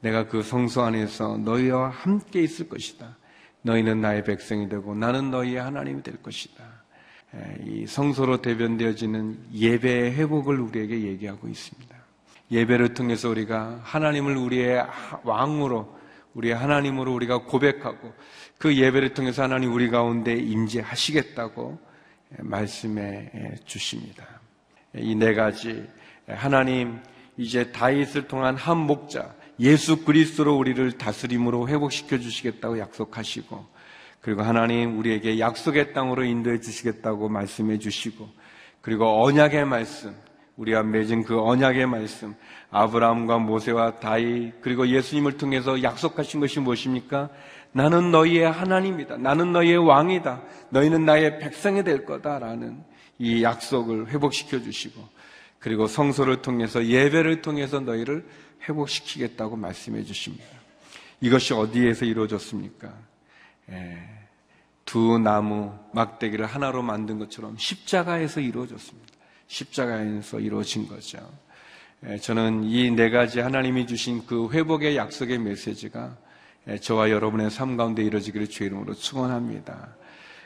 내가 0.00 0.28
그 0.28 0.42
성소 0.42 0.82
안에서 0.82 1.36
너희와 1.36 1.90
함께 1.90 2.42
있을 2.42 2.68
것이다. 2.68 3.16
너희는 3.62 4.00
나의 4.00 4.24
백성이 4.24 4.68
되고 4.68 4.94
나는 4.94 5.30
너희의 5.30 5.60
하나님이 5.60 6.02
될 6.02 6.22
것이다. 6.22 6.64
이 7.66 7.86
성소로 7.86 8.40
대변되어지는 8.40 9.50
예배의 9.52 10.14
회복을 10.14 10.58
우리에게 10.58 11.02
얘기하고 11.02 11.46
있습니다. 11.46 11.99
예배를 12.50 12.94
통해서 12.94 13.28
우리가 13.28 13.80
하나님을 13.82 14.36
우리의 14.36 14.84
왕으로 15.24 15.98
우리의 16.34 16.54
하나님으로 16.54 17.12
우리가 17.14 17.38
고백하고 17.44 18.12
그 18.58 18.76
예배를 18.76 19.14
통해서 19.14 19.42
하나님 19.42 19.72
우리 19.72 19.88
가운데 19.90 20.34
임재하시겠다고 20.34 21.78
말씀해 22.38 23.30
주십니다. 23.64 24.26
이 24.94 25.14
네 25.14 25.34
가지 25.34 25.86
하나님 26.26 27.00
이제 27.36 27.72
다윗을 27.72 28.28
통한 28.28 28.56
한 28.56 28.76
목자 28.78 29.34
예수 29.60 30.04
그리스도로 30.04 30.56
우리를 30.56 30.92
다스림으로 30.92 31.68
회복시켜 31.68 32.18
주시겠다고 32.18 32.78
약속하시고 32.78 33.66
그리고 34.20 34.42
하나님 34.42 34.98
우리에게 34.98 35.38
약속의 35.38 35.92
땅으로 35.92 36.24
인도해 36.24 36.60
주시겠다고 36.60 37.28
말씀해 37.28 37.78
주시고 37.78 38.28
그리고 38.80 39.24
언약의 39.24 39.64
말씀 39.64 40.14
우리가 40.56 40.82
맺은 40.82 41.24
그 41.24 41.40
언약의 41.40 41.86
말씀, 41.86 42.34
아브라함과 42.70 43.38
모세와 43.38 43.96
다이 43.96 44.52
그리고 44.60 44.86
예수님을 44.86 45.36
통해서 45.36 45.82
약속하신 45.82 46.40
것이 46.40 46.60
무엇입니까? 46.60 47.30
나는 47.72 48.10
너희의 48.10 48.50
하나님이다. 48.50 49.16
나는 49.16 49.52
너희의 49.52 49.78
왕이다. 49.78 50.42
너희는 50.70 51.04
나의 51.04 51.38
백성이 51.38 51.84
될 51.84 52.04
거다라는 52.04 52.82
이 53.18 53.42
약속을 53.42 54.08
회복시켜 54.08 54.60
주시고 54.60 55.02
그리고 55.58 55.86
성소를 55.86 56.42
통해서 56.42 56.84
예배를 56.84 57.42
통해서 57.42 57.80
너희를 57.80 58.26
회복시키겠다고 58.68 59.56
말씀해 59.56 60.02
주십니다. 60.04 60.44
이것이 61.20 61.52
어디에서 61.52 62.06
이루어졌습니까? 62.06 62.92
예, 63.70 63.98
두 64.84 65.18
나무 65.18 65.72
막대기를 65.92 66.46
하나로 66.46 66.82
만든 66.82 67.18
것처럼 67.18 67.56
십자가에서 67.58 68.40
이루어졌습니다. 68.40 69.09
십자가에서 69.50 70.38
이루어진 70.40 70.86
거죠. 70.86 71.18
예, 72.06 72.16
저는 72.18 72.64
이 72.64 72.90
네 72.90 73.10
가지 73.10 73.40
하나님이 73.40 73.86
주신 73.86 74.24
그 74.24 74.48
회복의 74.50 74.96
약속의 74.96 75.38
메시지가 75.38 76.16
예, 76.68 76.78
저와 76.78 77.10
여러분의 77.10 77.50
삶 77.50 77.76
가운데 77.76 78.02
이루어지기를 78.02 78.46
주의 78.48 78.68
이름으로 78.68 78.94
축원합니다. 78.94 79.96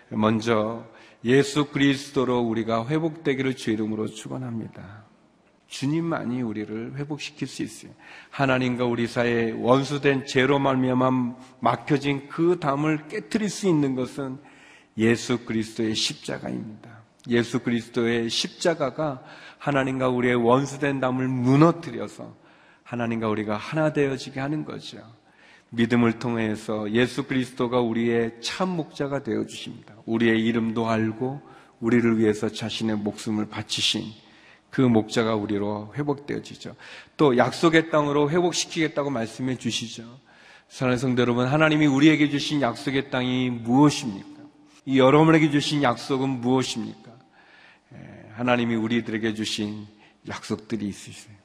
먼저 0.08 0.86
예수 1.24 1.66
그리스도로 1.66 2.40
우리가 2.40 2.86
회복되기를 2.88 3.56
주의 3.56 3.74
이름으로 3.74 4.08
축원합니다. 4.08 5.04
주님만이 5.68 6.42
우리를 6.42 6.94
회복시킬 6.96 7.46
수 7.46 7.62
있어요. 7.62 7.92
하나님과 8.30 8.84
우리 8.84 9.06
사이에 9.06 9.52
원수된 9.52 10.24
죄로 10.26 10.58
말미암아 10.58 11.36
막혀진 11.60 12.28
그 12.28 12.58
담을 12.58 13.08
깨뜨릴 13.08 13.48
수 13.50 13.68
있는 13.68 13.94
것은 13.94 14.38
예수 14.96 15.44
그리스도의 15.44 15.94
십자가입니다. 15.94 17.03
예수 17.28 17.60
그리스도의 17.60 18.28
십자가가 18.28 19.22
하나님과 19.58 20.08
우리의 20.08 20.34
원수된 20.34 21.00
담을 21.00 21.28
무너뜨려서 21.28 22.34
하나님과 22.82 23.28
우리가 23.28 23.56
하나 23.56 23.92
되어지게 23.92 24.40
하는 24.40 24.64
거죠. 24.64 24.98
믿음을 25.70 26.18
통해서 26.18 26.90
예수 26.92 27.24
그리스도가 27.24 27.80
우리의 27.80 28.40
참 28.40 28.70
목자가 28.70 29.22
되어 29.22 29.46
주십니다. 29.46 29.94
우리의 30.06 30.44
이름도 30.44 30.88
알고 30.88 31.40
우리를 31.80 32.18
위해서 32.18 32.48
자신의 32.48 32.96
목숨을 32.96 33.48
바치신 33.48 34.04
그 34.70 34.80
목자가 34.80 35.34
우리로 35.34 35.92
회복되어지죠. 35.96 36.74
또 37.16 37.36
약속의 37.36 37.90
땅으로 37.90 38.30
회복시키겠다고 38.30 39.10
말씀해 39.10 39.56
주시죠. 39.56 40.02
사랑하는 40.68 40.98
성도 40.98 41.22
여러분, 41.22 41.46
하나님이 41.46 41.86
우리에게 41.86 42.28
주신 42.28 42.60
약속의 42.60 43.10
땅이 43.10 43.50
무엇입니까? 43.50 44.42
이 44.86 44.98
여러분에게 44.98 45.50
주신 45.50 45.82
약속은 45.82 46.28
무엇입니까? 46.28 47.03
하나님이 48.34 48.74
우리들에게 48.74 49.34
주신 49.34 49.86
약속들이 50.28 50.86
있으세요. 50.88 51.36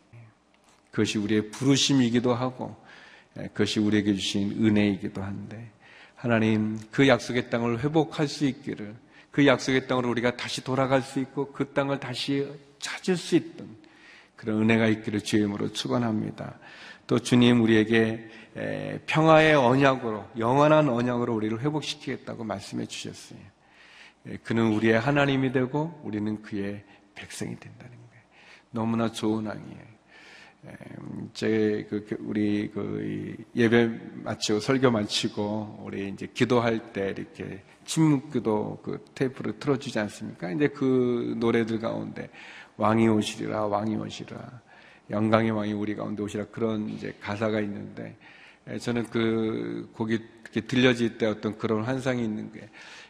그것이 0.91 1.17
우리의 1.17 1.51
부르심이기도 1.51 2.33
하고 2.33 2.75
그것이 3.35 3.79
우리에게 3.79 4.15
주신 4.15 4.51
은혜이기도 4.51 5.21
한데 5.21 5.71
하나님 6.15 6.79
그 6.91 7.07
약속의 7.07 7.49
땅을 7.49 7.83
회복할 7.83 8.27
수 8.27 8.45
있기를 8.45 8.95
그 9.31 9.45
약속의 9.45 9.87
땅으로 9.87 10.09
우리가 10.09 10.35
다시 10.35 10.63
돌아갈 10.63 11.01
수 11.01 11.19
있고 11.19 11.51
그 11.51 11.73
땅을 11.73 11.99
다시 11.99 12.47
찾을 12.79 13.15
수 13.15 13.35
있던 13.35 13.67
그런 14.35 14.63
은혜가 14.63 14.87
있기를 14.87 15.21
주의 15.21 15.41
이름으로 15.41 15.71
축원합니다. 15.71 16.57
또 17.05 17.19
주님 17.19 17.61
우리에게 17.61 18.29
평화의 19.05 19.55
언약으로 19.55 20.25
영원한 20.37 20.89
언약으로 20.89 21.35
우리를 21.35 21.59
회복시키겠다고 21.61 22.43
말씀해 22.43 22.87
주셨어요. 22.87 23.39
예, 24.27 24.37
그는 24.37 24.73
우리의 24.73 24.99
하나님이 24.99 25.51
되고 25.51 25.99
우리는 26.03 26.41
그의 26.41 26.83
백성이 27.15 27.57
된다는 27.59 27.91
거예요. 27.91 28.23
너무나 28.71 29.11
좋은 29.11 29.45
왕이에요. 29.45 29.89
예, 30.65 30.71
제, 31.33 31.87
그, 31.89 32.05
그, 32.05 32.17
우리, 32.19 32.69
그, 32.69 33.35
예배 33.55 33.89
마치고, 34.23 34.59
설교 34.59 34.91
마치고, 34.91 35.83
우리 35.85 36.09
이제 36.09 36.27
기도할 36.33 36.91
때 36.91 37.13
이렇게 37.17 37.63
침묵 37.85 38.31
기도 38.31 38.79
그 38.83 39.03
테이프를 39.15 39.57
틀어주지 39.59 39.97
않습니까? 39.99 40.51
이제 40.51 40.67
그 40.67 41.35
노래들 41.37 41.79
가운데 41.79 42.29
왕이 42.75 43.07
오시리라, 43.07 43.67
왕이 43.67 43.95
오시리라, 43.95 44.61
영광의 45.09 45.51
왕이 45.51 45.73
우리 45.73 45.95
가운데 45.95 46.21
오시라 46.21 46.45
그런 46.51 46.89
이제 46.89 47.15
가사가 47.21 47.61
있는데, 47.61 48.03
예, 48.05 48.38
저는 48.81 49.05
그 49.09 49.89
이렇게 50.09 50.61
들려질 50.61 51.17
때 51.17 51.25
어떤 51.25 51.57
그런 51.57 51.83
환상이 51.83 52.23
있는 52.23 52.51
게, 52.51 52.69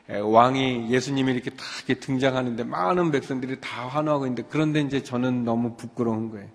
예, 0.09 0.17
왕이 0.17 0.89
예수님이 0.91 1.33
이렇게 1.33 1.51
다 1.51 1.63
이렇게 1.77 1.99
등장하는데 1.99 2.63
많은 2.63 3.11
백성들이 3.11 3.59
다 3.61 3.87
환호하고 3.87 4.25
있는데 4.25 4.43
그런데 4.49 4.81
이제 4.81 5.03
저는 5.03 5.43
너무 5.43 5.75
부끄러운 5.75 6.29
거예요. 6.31 6.47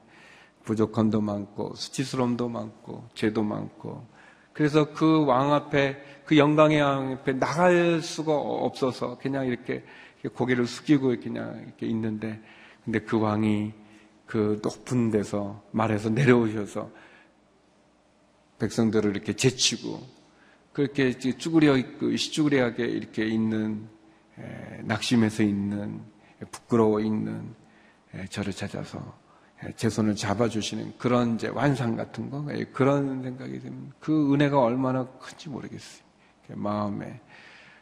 부족함도 0.64 1.20
많고 1.20 1.74
수치스러움도 1.74 2.48
많고 2.48 3.08
죄도 3.14 3.42
많고 3.42 4.06
그래서 4.52 4.92
그 4.92 5.24
왕 5.26 5.52
앞에 5.52 5.96
그 6.24 6.38
영광의 6.38 6.80
왕 6.80 7.12
앞에 7.12 7.34
나갈 7.34 8.00
수가 8.00 8.34
없어서 8.34 9.18
그냥 9.18 9.46
이렇게 9.46 9.84
고개를 10.34 10.66
숙이고 10.66 11.16
그냥 11.20 11.62
이렇게 11.66 11.86
있는데 11.86 12.40
근데 12.84 12.98
그 13.00 13.20
왕이 13.20 13.72
그 14.26 14.58
높은 14.62 15.10
데서 15.10 15.62
말해서 15.70 16.08
내려오셔서 16.10 16.90
백성들을 18.58 19.10
이렇게 19.10 19.34
제치고 19.34 20.00
그렇게 20.72 21.16
쭈그려 21.18 21.76
있고 21.76 22.16
시쭈그리하게 22.16 22.84
이렇게 22.84 23.26
있는 23.26 23.88
낙심해서 24.82 25.42
있는 25.42 26.00
부끄러워 26.50 27.00
있는 27.00 27.54
저를 28.28 28.52
찾아서 28.52 29.16
제 29.76 29.88
손을 29.88 30.16
잡아주시는 30.16 30.98
그런 30.98 31.36
이제 31.36 31.48
완상 31.48 31.96
같은 31.96 32.28
거 32.28 32.44
그런 32.72 33.22
생각이 33.22 33.60
들면 33.60 33.92
그 34.00 34.34
은혜가 34.34 34.60
얼마나 34.60 35.06
큰지 35.06 35.48
모르겠어요. 35.48 36.02
마음에 36.48 37.20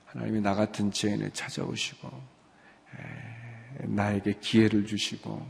하나님이 0.05 0.41
나 0.41 0.55
같은 0.55 0.91
죄인을 0.91 1.31
찾아오시고 1.31 2.11
나에게 3.85 4.35
기회를 4.41 4.87
주시고 4.87 5.45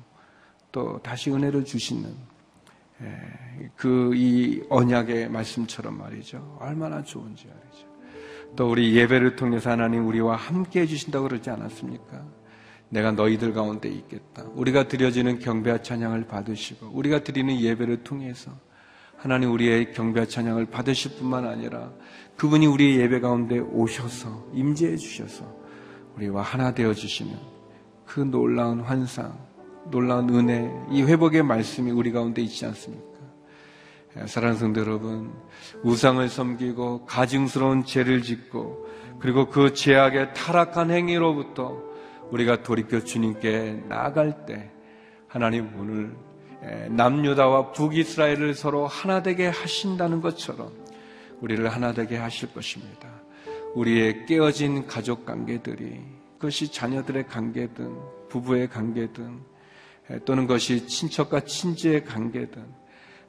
또 0.70 1.02
다시 1.02 1.30
은혜를 1.30 1.64
주시는 1.64 2.08
예, 2.10 2.31
그 3.76 4.12
이 4.14 4.62
언약의 4.68 5.30
말씀처럼 5.30 5.98
말이죠. 5.98 6.58
얼마나 6.60 7.02
좋은지 7.02 7.46
말이죠. 7.46 7.86
또 8.56 8.70
우리 8.70 8.94
예배를 8.96 9.36
통해서 9.36 9.70
하나님 9.70 10.06
우리와 10.06 10.36
함께 10.36 10.80
해주신다고 10.82 11.28
그러지 11.28 11.50
않았습니까? 11.50 12.24
내가 12.90 13.12
너희들 13.12 13.54
가운데 13.54 13.88
있겠다. 13.88 14.44
우리가 14.54 14.88
드려지는 14.88 15.38
경배와 15.38 15.80
찬양을 15.82 16.26
받으시고 16.26 16.90
우리가 16.92 17.24
드리는 17.24 17.58
예배를 17.58 18.04
통해서 18.04 18.50
하나님 19.16 19.52
우리의 19.52 19.94
경배 19.94 20.26
찬양을 20.26 20.66
받으실 20.66 21.16
뿐만 21.16 21.46
아니라 21.46 21.90
그분이 22.36 22.66
우리의 22.66 23.00
예배 23.00 23.20
가운데 23.20 23.58
오셔서 23.58 24.48
임재해 24.52 24.96
주셔서 24.96 25.44
우리와 26.16 26.42
하나 26.42 26.74
되어 26.74 26.92
주시는 26.92 27.34
그 28.04 28.20
놀라운 28.20 28.80
환상, 28.80 29.38
놀라운 29.90 30.28
은혜, 30.30 30.70
이 30.90 31.02
회복의 31.02 31.42
말씀이 31.42 31.90
우리 31.90 32.12
가운데 32.12 32.42
있지 32.42 32.64
않습니까? 32.66 33.12
예, 34.20 34.26
사랑하는 34.26 34.58
성도 34.58 34.80
여러분, 34.80 35.32
우상을 35.82 36.28
섬기고 36.28 37.06
가증스러운 37.06 37.84
죄를 37.84 38.22
짓고 38.22 38.86
그리고 39.18 39.48
그 39.48 39.72
죄악의 39.72 40.34
타락한 40.34 40.90
행위로부터 40.90 41.80
우리가 42.30 42.62
돌이켜 42.62 43.00
주님께 43.00 43.84
나아갈 43.88 44.46
때 44.46 44.70
하나님 45.28 45.70
오늘 45.78 46.14
예, 46.64 46.88
남유다와 46.90 47.72
북이스라엘을 47.72 48.54
서로 48.54 48.86
하나 48.86 49.22
되게 49.22 49.48
하신다는 49.48 50.20
것처럼 50.20 50.70
우리를 51.40 51.66
하나 51.68 51.92
되게 51.92 52.16
하실 52.16 52.52
것입니다. 52.52 53.08
우리의 53.74 54.26
깨어진 54.26 54.86
가족 54.86 55.24
관계들이 55.24 56.00
그것이 56.34 56.70
자녀들의 56.70 57.26
관계든 57.28 57.96
부부의 58.28 58.68
관계든 58.68 59.40
예, 59.40 59.51
또는 60.24 60.46
그것이 60.46 60.86
친척과 60.86 61.40
친지의 61.40 62.04
관계든 62.04 62.62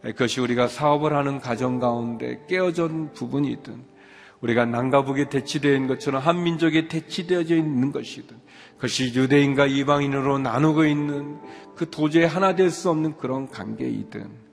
예, 0.05 0.11
그것이 0.11 0.41
우리가 0.41 0.67
사업을 0.67 1.13
하는 1.15 1.39
가정 1.39 1.79
가운데 1.79 2.41
깨어진 2.47 3.13
부분이든 3.13 3.93
우리가 4.41 4.65
남과 4.65 5.05
북이 5.05 5.29
대치되어 5.29 5.73
있는 5.73 5.87
것처럼 5.87 6.21
한 6.21 6.43
민족이 6.43 6.89
대치되어져 6.89 7.55
있는 7.55 7.93
것이든 7.93 8.35
그것이 8.75 9.13
유대인과 9.15 9.67
이방인으로 9.67 10.39
나누고 10.39 10.85
있는 10.85 11.39
그 11.75 11.89
도저히 11.89 12.25
하나 12.25 12.53
될 12.53 12.69
수 12.69 12.89
없는 12.89 13.15
그런 13.17 13.47
관계이든 13.47 14.43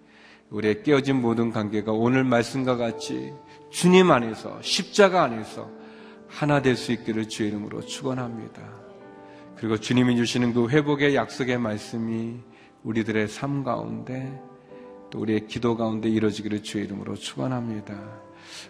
우리의 0.50 0.82
깨어진 0.84 1.20
모든 1.20 1.50
관계가 1.50 1.90
오늘 1.92 2.22
말씀과 2.24 2.76
같이 2.76 3.32
주님 3.70 4.10
안에서 4.10 4.60
십자가 4.62 5.24
안에서 5.24 5.70
하나 6.28 6.62
될 6.62 6.76
수 6.76 6.92
있기를 6.92 7.28
주의 7.28 7.48
이름으로 7.48 7.80
축원합니다. 7.80 8.89
그리고 9.60 9.76
주님이 9.76 10.16
주시는 10.16 10.54
그 10.54 10.70
회복의 10.70 11.14
약속의 11.14 11.58
말씀이 11.58 12.36
우리들의 12.82 13.28
삶 13.28 13.62
가운데 13.62 14.40
또 15.10 15.20
우리의 15.20 15.48
기도 15.48 15.76
가운데 15.76 16.08
이루어지기를 16.08 16.62
주의 16.62 16.86
이름으로 16.86 17.14
축원합니다. 17.14 17.94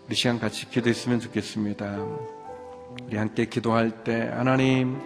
우리 0.09 0.17
시간 0.17 0.41
같이 0.41 0.69
기도했으면 0.69 1.21
좋겠습니다. 1.21 2.05
우리 3.07 3.17
함께 3.17 3.45
기도할 3.45 4.03
때 4.03 4.33
하나님 4.35 4.97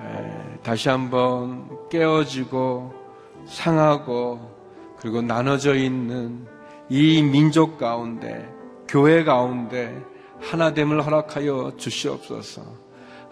에, 0.00 0.60
다시 0.62 0.88
한번 0.88 1.68
깨어지고 1.90 2.94
상하고 3.44 4.40
그리고 4.98 5.20
나눠져 5.20 5.74
있는 5.74 6.46
이 6.88 7.20
민족 7.20 7.76
가운데 7.76 8.50
교회 8.88 9.24
가운데 9.24 9.94
하나됨을 10.40 11.04
허락하여 11.04 11.74
주시옵소서. 11.76 12.81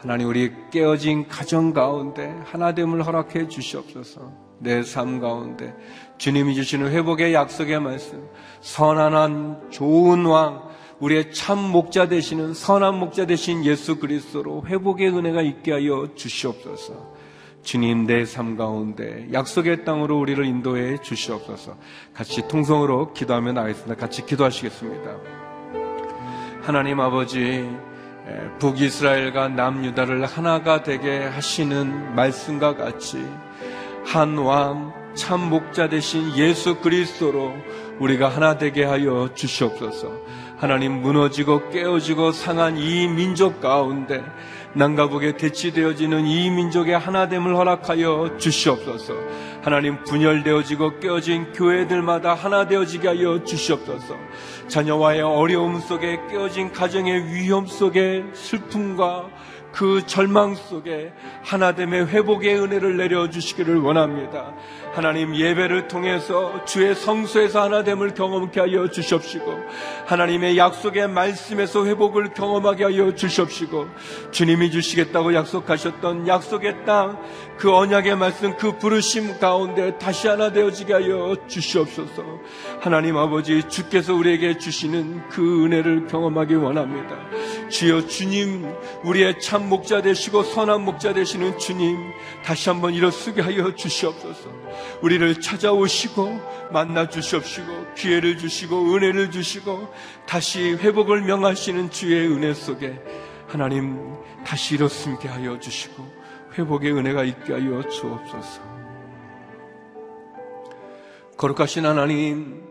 하나님 0.00 0.28
우리 0.28 0.50
깨어진 0.70 1.28
가정 1.28 1.74
가운데 1.74 2.34
하나됨을 2.46 3.04
허락해 3.04 3.48
주시옵소서. 3.48 4.32
내 4.60 4.82
삶 4.82 5.20
가운데 5.20 5.74
주님이 6.18 6.54
주시는 6.54 6.90
회복의 6.90 7.32
약속의 7.34 7.80
말씀, 7.80 8.26
선한 8.60 9.70
좋은 9.70 10.24
왕, 10.26 10.62
우리의 11.00 11.32
참 11.32 11.58
목자 11.58 12.08
되시는 12.08 12.52
선한 12.54 12.98
목자 12.98 13.26
되신 13.26 13.64
예수 13.64 13.98
그리스도로 13.98 14.64
회복의 14.66 15.08
은혜가 15.16 15.42
있게 15.42 15.72
하여 15.72 16.08
주시옵소서. 16.14 17.14
주님 17.62 18.06
내 18.06 18.24
삶 18.24 18.56
가운데 18.56 19.28
약속의 19.32 19.84
땅으로 19.84 20.18
우리를 20.18 20.42
인도해 20.46 20.96
주시옵소서. 21.02 21.76
같이 22.14 22.46
통성으로 22.48 23.12
기도하며 23.12 23.52
나가겠습니다. 23.52 23.96
같이 23.96 24.24
기도하시겠습니다. 24.24 25.16
하나님 26.62 27.00
아버지 27.00 27.68
북이스라엘과 28.58 29.48
남유다를 29.48 30.26
하나가 30.26 30.82
되게 30.82 31.24
하시는 31.24 32.14
말씀과 32.14 32.76
같이 32.76 33.24
한왕 34.06 34.92
참 35.14 35.48
목자 35.48 35.88
되신 35.88 36.36
예수 36.36 36.76
그리스도로 36.76 37.54
우리가 37.98 38.28
하나 38.28 38.56
되게 38.56 38.84
하여 38.84 39.30
주시옵소서. 39.34 40.12
하나님 40.60 41.00
무너지고 41.00 41.70
깨어지고 41.70 42.32
상한 42.32 42.76
이 42.76 43.08
민족 43.08 43.62
가운데 43.62 44.22
북에 44.74 45.38
대치되어지는 45.38 46.26
이 46.26 46.50
민족의 46.50 46.98
하나됨을 46.98 47.56
허락하여 47.56 48.36
주시옵소서. 48.36 49.14
하나님 49.62 50.04
분열되어지고 50.04 51.00
깨어진 51.00 51.52
교회들마다 51.54 52.34
하나 52.34 52.68
되어지게 52.68 53.08
하여 53.08 53.42
주시옵소서. 53.42 54.16
자녀와의 54.68 55.22
어려움 55.22 55.80
속에 55.80 56.20
깨어진 56.30 56.72
가정의 56.72 57.32
위험 57.32 57.64
속에 57.64 58.26
슬픔과 58.34 59.30
그 59.72 60.04
절망 60.04 60.54
속에 60.54 61.12
하나됨의 61.42 62.08
회복의 62.08 62.60
은혜를 62.60 62.98
내려 62.98 63.30
주시기를 63.30 63.78
원합니다. 63.78 64.52
하나님 64.92 65.36
예배를 65.36 65.88
통해서 65.88 66.64
주의 66.64 66.94
성소에서 66.94 67.62
하나됨을 67.62 68.14
경험케 68.14 68.60
하여 68.60 68.88
주십시고 68.88 69.58
하나님의 70.06 70.58
약속의 70.58 71.08
말씀에서 71.08 71.86
회복을 71.86 72.34
경험하게 72.34 72.84
하여 72.84 73.14
주십시고 73.14 73.86
주님이 74.32 74.70
주시겠다고 74.70 75.34
약속하셨던 75.34 76.26
약속의 76.26 76.84
땅 76.84 77.18
그 77.60 77.70
언약의 77.76 78.16
말씀 78.16 78.56
그 78.56 78.78
부르심 78.78 79.38
가운데 79.38 79.98
다시 79.98 80.26
하나 80.28 80.50
되어지게 80.50 80.94
하여 80.94 81.36
주시옵소서. 81.46 82.24
하나님 82.80 83.18
아버지 83.18 83.62
주께서 83.68 84.14
우리에게 84.14 84.56
주시는 84.56 85.28
그 85.28 85.66
은혜를 85.66 86.06
경험하기 86.06 86.54
원합니다. 86.54 87.18
주여 87.68 88.06
주님 88.06 88.66
우리의 89.04 89.40
참 89.40 89.68
목자 89.68 90.00
되시고 90.00 90.42
선한 90.42 90.86
목자 90.86 91.12
되시는 91.12 91.58
주님 91.58 91.98
다시 92.42 92.70
한번 92.70 92.94
일어서게 92.94 93.42
하여 93.42 93.74
주시옵소서 93.74 94.50
우리를 95.02 95.40
찾아오시고 95.40 96.70
만나 96.72 97.08
주시옵시고 97.08 97.94
기회를 97.94 98.38
주시고 98.38 98.94
은혜를 98.94 99.30
주시고 99.30 99.88
다시 100.26 100.74
회복을 100.74 101.22
명하시는 101.22 101.90
주의 101.90 102.26
은혜 102.28 102.54
속에 102.54 103.00
하나님 103.46 103.98
다시 104.44 104.74
일어서게 104.74 105.28
하여 105.28 105.58
주시고 105.58 106.04
회복의 106.58 106.92
은혜가 106.92 107.24
있게 107.24 107.52
하여 107.52 107.82
주옵소서. 107.88 108.70
거룩하신 111.36 111.86
하나님, 111.86 112.62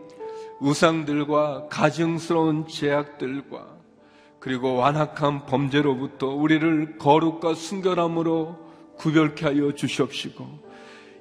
우상들과 0.60 1.68
가증스러운 1.68 2.68
제약들과 2.68 3.80
그리고 4.38 4.76
완악한 4.76 5.46
범죄로부터 5.46 6.28
우리를 6.28 6.98
거룩과 6.98 7.54
순결함으로 7.54 8.58
구별케 8.96 9.46
하여 9.46 9.72
주시옵시고 9.74 10.69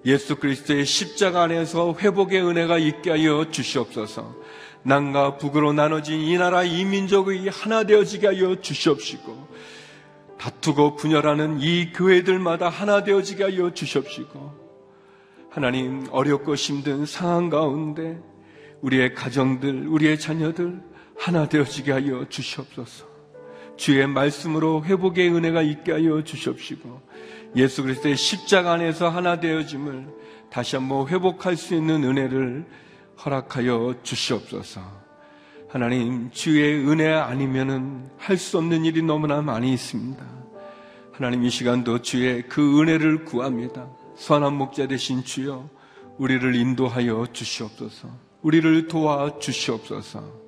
예수 0.06 0.38
그리스도의 0.38 0.86
십자가 0.86 1.44
안에서 1.44 1.96
회복의 2.00 2.42
은혜가 2.42 2.78
있게 2.78 3.10
하여 3.10 3.50
주시옵소서. 3.52 4.36
남과 4.84 5.38
북으로 5.38 5.74
나눠진 5.74 6.22
이 6.22 6.38
나라 6.38 6.64
이 6.64 6.86
민족의 6.86 7.50
하나 7.50 7.84
되어지게 7.84 8.28
하여 8.28 8.62
주시옵시고 8.62 9.50
다투고 10.38 10.96
분열하는 10.96 11.60
이 11.60 11.92
교회들마다 11.92 12.70
하나 12.70 13.04
되어지게 13.04 13.44
하여 13.44 13.74
주십시고 13.74 14.70
하나님 15.50 16.08
어렵고 16.12 16.56
힘든 16.56 17.06
상황 17.06 17.50
가운데 17.50 18.18
우리의 18.82 19.14
가정들, 19.16 19.88
우리의 19.88 20.18
자녀들 20.18 20.82
하나 21.18 21.50
되어지게 21.50 21.92
하여 21.92 22.26
주시옵소서. 22.30 23.06
주의 23.76 24.06
말씀으로 24.08 24.84
회복의 24.86 25.34
은혜가 25.34 25.62
있게 25.62 25.92
하여 25.92 26.24
주십시고 26.24 27.02
예수 27.56 27.84
그리스도의 27.84 28.16
십자가 28.16 28.74
안에서 28.74 29.10
하나 29.10 29.40
되어짐을 29.40 30.08
다시 30.50 30.76
한번 30.76 31.08
회복할 31.08 31.56
수 31.56 31.76
있는 31.76 32.04
은혜를 32.04 32.66
허락하여 33.24 33.96
주시옵소서. 34.04 34.82
하나님 35.68 36.32
주의 36.32 36.88
은혜 36.88 37.12
아니면은 37.12 38.10
할 38.18 38.38
수 38.38 38.58
없는 38.58 38.86
일이 38.86 39.02
너무나 39.04 39.42
많이 39.42 39.74
있습니다. 39.74 40.24
하나님 41.12 41.44
이 41.44 41.50
시간도 41.50 42.02
주의 42.02 42.44
그 42.48 42.82
은혜를 42.82 43.26
구합니다. 43.26 43.88
선한 44.16 44.54
목자 44.56 44.88
되신 44.88 45.24
주여 45.24 45.70
우리를 46.18 46.56
인도하여 46.56 47.28
주시옵소서. 47.32 48.10
우리를 48.42 48.88
도와 48.88 49.38
주시옵소서. 49.40 50.39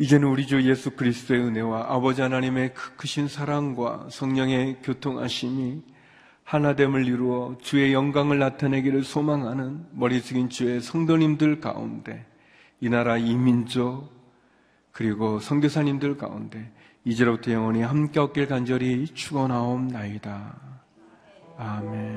이제는 0.00 0.28
우리 0.28 0.46
주 0.46 0.66
예수 0.66 0.92
그리스도의 0.92 1.42
은혜와 1.42 1.94
아버지 1.94 2.22
하나님의 2.22 2.72
그 2.72 2.96
크신 2.96 3.28
사랑과 3.28 4.08
성령의 4.10 4.78
교통하심이 4.82 5.82
하나됨을 6.42 7.06
이루어 7.06 7.58
주의 7.60 7.92
영광을 7.92 8.38
나타내기를 8.38 9.04
소망하는 9.04 9.84
머리 9.92 10.20
숙인 10.20 10.48
주의 10.48 10.80
성도님들 10.80 11.60
가운데 11.60 12.24
이 12.80 12.88
나라 12.88 13.18
이민족 13.18 14.10
그리고 14.90 15.38
선교사님들 15.38 16.16
가운데 16.16 16.72
이제로부터 17.04 17.52
영원히 17.52 17.82
함께 17.82 18.20
얻길 18.20 18.48
간절히 18.48 19.04
축원하옵나이다. 19.04 20.80
아멘. 21.58 22.16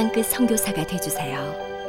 땅끝 0.00 0.24
선교사가 0.24 0.86
되주세요. 0.86 1.79